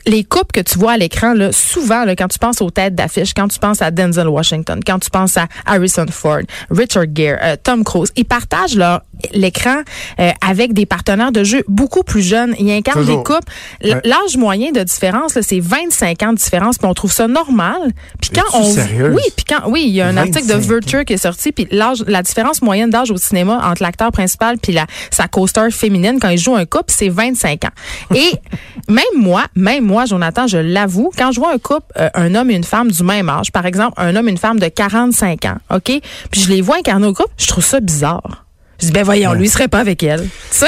les 0.06 0.24
couples 0.24 0.52
que 0.52 0.60
tu 0.60 0.78
vois 0.78 0.92
à 0.92 0.96
l'écran, 0.96 1.34
là, 1.34 1.50
souvent, 1.64 2.04
là, 2.04 2.14
quand 2.16 2.28
tu 2.28 2.38
penses 2.38 2.60
aux 2.60 2.70
têtes 2.70 2.94
d'affiche, 2.94 3.34
quand 3.34 3.48
tu 3.48 3.58
penses 3.58 3.82
à 3.82 3.90
Denzel 3.90 4.28
Washington, 4.28 4.80
quand 4.84 4.98
tu 4.98 5.10
penses 5.10 5.36
à 5.36 5.48
Harrison 5.66 6.06
Ford, 6.10 6.42
Richard 6.70 7.06
Gere, 7.14 7.38
euh, 7.42 7.56
Tom 7.62 7.84
Cruise, 7.84 8.12
ils 8.16 8.24
partagent 8.24 8.76
leur 8.76 9.02
l'écran 9.32 9.82
euh, 10.20 10.30
avec 10.46 10.72
des 10.72 10.86
partenaires 10.86 11.32
de 11.32 11.44
jeu 11.44 11.64
beaucoup 11.68 12.02
plus 12.02 12.22
jeunes. 12.22 12.54
Ils 12.58 12.70
incarnent 12.70 13.06
des 13.06 13.16
couples. 13.16 13.50
Ouais. 13.82 14.00
L'âge 14.04 14.36
moyen 14.36 14.72
de 14.72 14.82
différence, 14.82 15.38
c'est 15.40 15.60
25 15.60 16.22
ans 16.22 16.32
de 16.32 16.38
différence, 16.38 16.78
puis 16.78 16.86
on 16.86 16.94
trouve 16.94 17.12
ça 17.12 17.28
normal. 17.28 17.92
Puis 18.20 18.30
quand 18.34 18.58
on 18.58 18.64
sérieuse? 18.64 19.14
oui, 19.14 19.22
puis 19.36 19.44
quand 19.48 19.70
oui, 19.70 19.84
il 19.86 19.94
y 19.94 20.00
a 20.00 20.06
un 20.08 20.16
article 20.16 20.46
de 20.46 20.54
25 20.54 20.56
ans. 20.56 20.74
Vulture 20.74 21.04
qui 21.04 21.12
est 21.12 21.18
sorti, 21.18 21.52
puis 21.52 21.68
l'âge, 21.70 22.04
la 22.06 22.22
différence 22.22 22.62
moyenne 22.62 22.90
d'âge 22.90 23.10
au 23.10 23.16
cinéma 23.16 23.60
entre 23.64 23.82
l'acteur 23.82 24.10
principal 24.12 24.58
puis 24.58 24.72
la 24.72 24.86
sa 25.10 25.28
co-star 25.28 25.70
féminine 25.70 26.18
quand 26.20 26.30
il 26.30 26.38
joue 26.38 26.56
un 26.56 26.64
couple, 26.64 26.86
c'est 26.88 27.08
25 27.08 27.64
ans. 27.64 28.14
Et 28.14 28.32
même 28.88 29.04
moi, 29.16 29.44
même 29.54 29.84
moi, 29.84 30.06
Jonathan, 30.06 30.46
je 30.46 30.58
l'avoue, 30.58 31.10
quand 31.16 31.32
je 31.32 31.40
vois 31.40 31.53
un 31.54 31.58
couple, 31.58 31.86
euh, 31.98 32.08
un 32.14 32.34
homme 32.34 32.50
et 32.50 32.54
une 32.54 32.64
femme 32.64 32.90
du 32.90 33.02
même 33.02 33.28
âge, 33.28 33.52
par 33.52 33.66
exemple, 33.66 33.94
un 33.96 34.14
homme 34.16 34.28
et 34.28 34.30
une 34.32 34.38
femme 34.38 34.58
de 34.58 34.68
45 34.68 35.44
ans, 35.46 35.56
ok, 35.70 36.00
puis 36.30 36.40
je 36.40 36.48
les 36.50 36.60
vois 36.60 36.76
incarner 36.78 37.06
au 37.06 37.14
couple, 37.14 37.30
je 37.36 37.46
trouve 37.46 37.64
ça 37.64 37.80
bizarre. 37.80 38.44
Je 38.80 38.86
dis 38.86 38.92
ben 38.92 39.04
voyons, 39.04 39.32
lui 39.34 39.46
il 39.46 39.50
serait 39.50 39.68
pas 39.68 39.78
avec 39.78 40.02
elle, 40.02 40.22
tu 40.22 40.28
sais? 40.50 40.66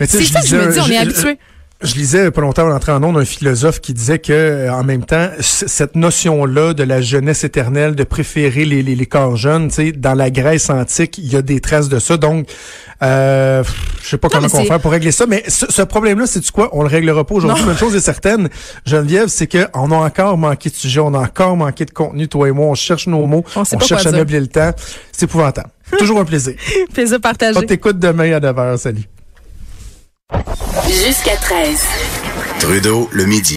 C'est 0.00 0.24
ça 0.24 0.40
que 0.40 0.46
je 0.46 0.56
me 0.56 0.72
dis, 0.72 0.80
on 0.80 0.88
est 0.88 0.96
habitué. 0.96 1.38
Je 1.82 1.94
lisais 1.96 2.30
pas 2.30 2.40
longtemps 2.40 2.66
en 2.66 2.74
entrant 2.74 2.94
en 2.94 3.02
ondes 3.02 3.18
un 3.18 3.24
philosophe 3.24 3.80
qui 3.80 3.92
disait 3.92 4.18
que 4.18 4.32
euh, 4.32 4.72
en 4.72 4.84
même 4.84 5.04
temps 5.04 5.28
cette 5.40 5.96
notion-là 5.96 6.72
de 6.72 6.82
la 6.82 7.00
jeunesse 7.02 7.44
éternelle, 7.44 7.94
de 7.94 8.04
préférer 8.04 8.64
les, 8.64 8.82
les, 8.82 8.94
les 8.94 9.06
corps 9.06 9.36
jeunes, 9.36 9.68
tu 9.68 9.74
sais, 9.74 9.92
dans 9.92 10.14
la 10.14 10.30
Grèce 10.30 10.70
antique, 10.70 11.18
il 11.18 11.30
y 11.30 11.36
a 11.36 11.42
des 11.42 11.60
traces 11.60 11.88
de 11.88 11.98
ça. 11.98 12.16
Donc, 12.16 12.48
euh, 13.02 13.62
je 14.02 14.08
sais 14.08 14.18
pas 14.18 14.28
comment 14.28 14.46
on 14.52 14.64
faire 14.64 14.80
pour 14.80 14.92
régler 14.92 15.12
ça, 15.12 15.26
mais 15.26 15.42
ce, 15.48 15.66
ce 15.68 15.82
problème-là, 15.82 16.26
c'est 16.26 16.40
tu 16.40 16.52
quoi? 16.52 16.70
On 16.72 16.82
le 16.82 16.88
réglera 16.88 17.24
pas 17.24 17.34
aujourd'hui. 17.34 17.62
Une 17.64 17.76
chose 17.76 17.94
est 17.94 18.00
certaine, 18.00 18.48
Geneviève, 18.86 19.28
c'est 19.28 19.46
que 19.46 19.66
on 19.74 19.90
a 19.90 19.96
encore 19.96 20.38
manqué 20.38 20.70
de 20.70 20.74
sujet, 20.74 21.00
on 21.00 21.12
a 21.12 21.18
encore 21.18 21.56
manqué 21.56 21.84
de 21.84 21.90
contenu. 21.90 22.28
Toi 22.28 22.48
et 22.48 22.52
moi, 22.52 22.66
on 22.66 22.74
cherche 22.74 23.08
nos 23.08 23.26
mots, 23.26 23.44
On 23.56 23.60
on, 23.60 23.80
cherche 23.80 24.06
à 24.06 24.12
meubler 24.12 24.40
le 24.40 24.46
temps. 24.46 24.70
C'est 25.12 25.24
épouvantable. 25.24 25.68
Toujours 25.98 26.20
un 26.20 26.24
plaisir. 26.24 26.54
Plaisir 26.94 27.20
partagé. 27.20 27.58
On 27.58 27.62
t'écoute 27.62 27.98
demain 27.98 28.32
à 28.32 28.40
9h. 28.40 28.78
Salut. 28.78 29.04
Jusqu'à 30.88 31.36
13. 31.36 31.86
Trudeau, 32.58 33.08
le 33.12 33.26
midi. 33.26 33.52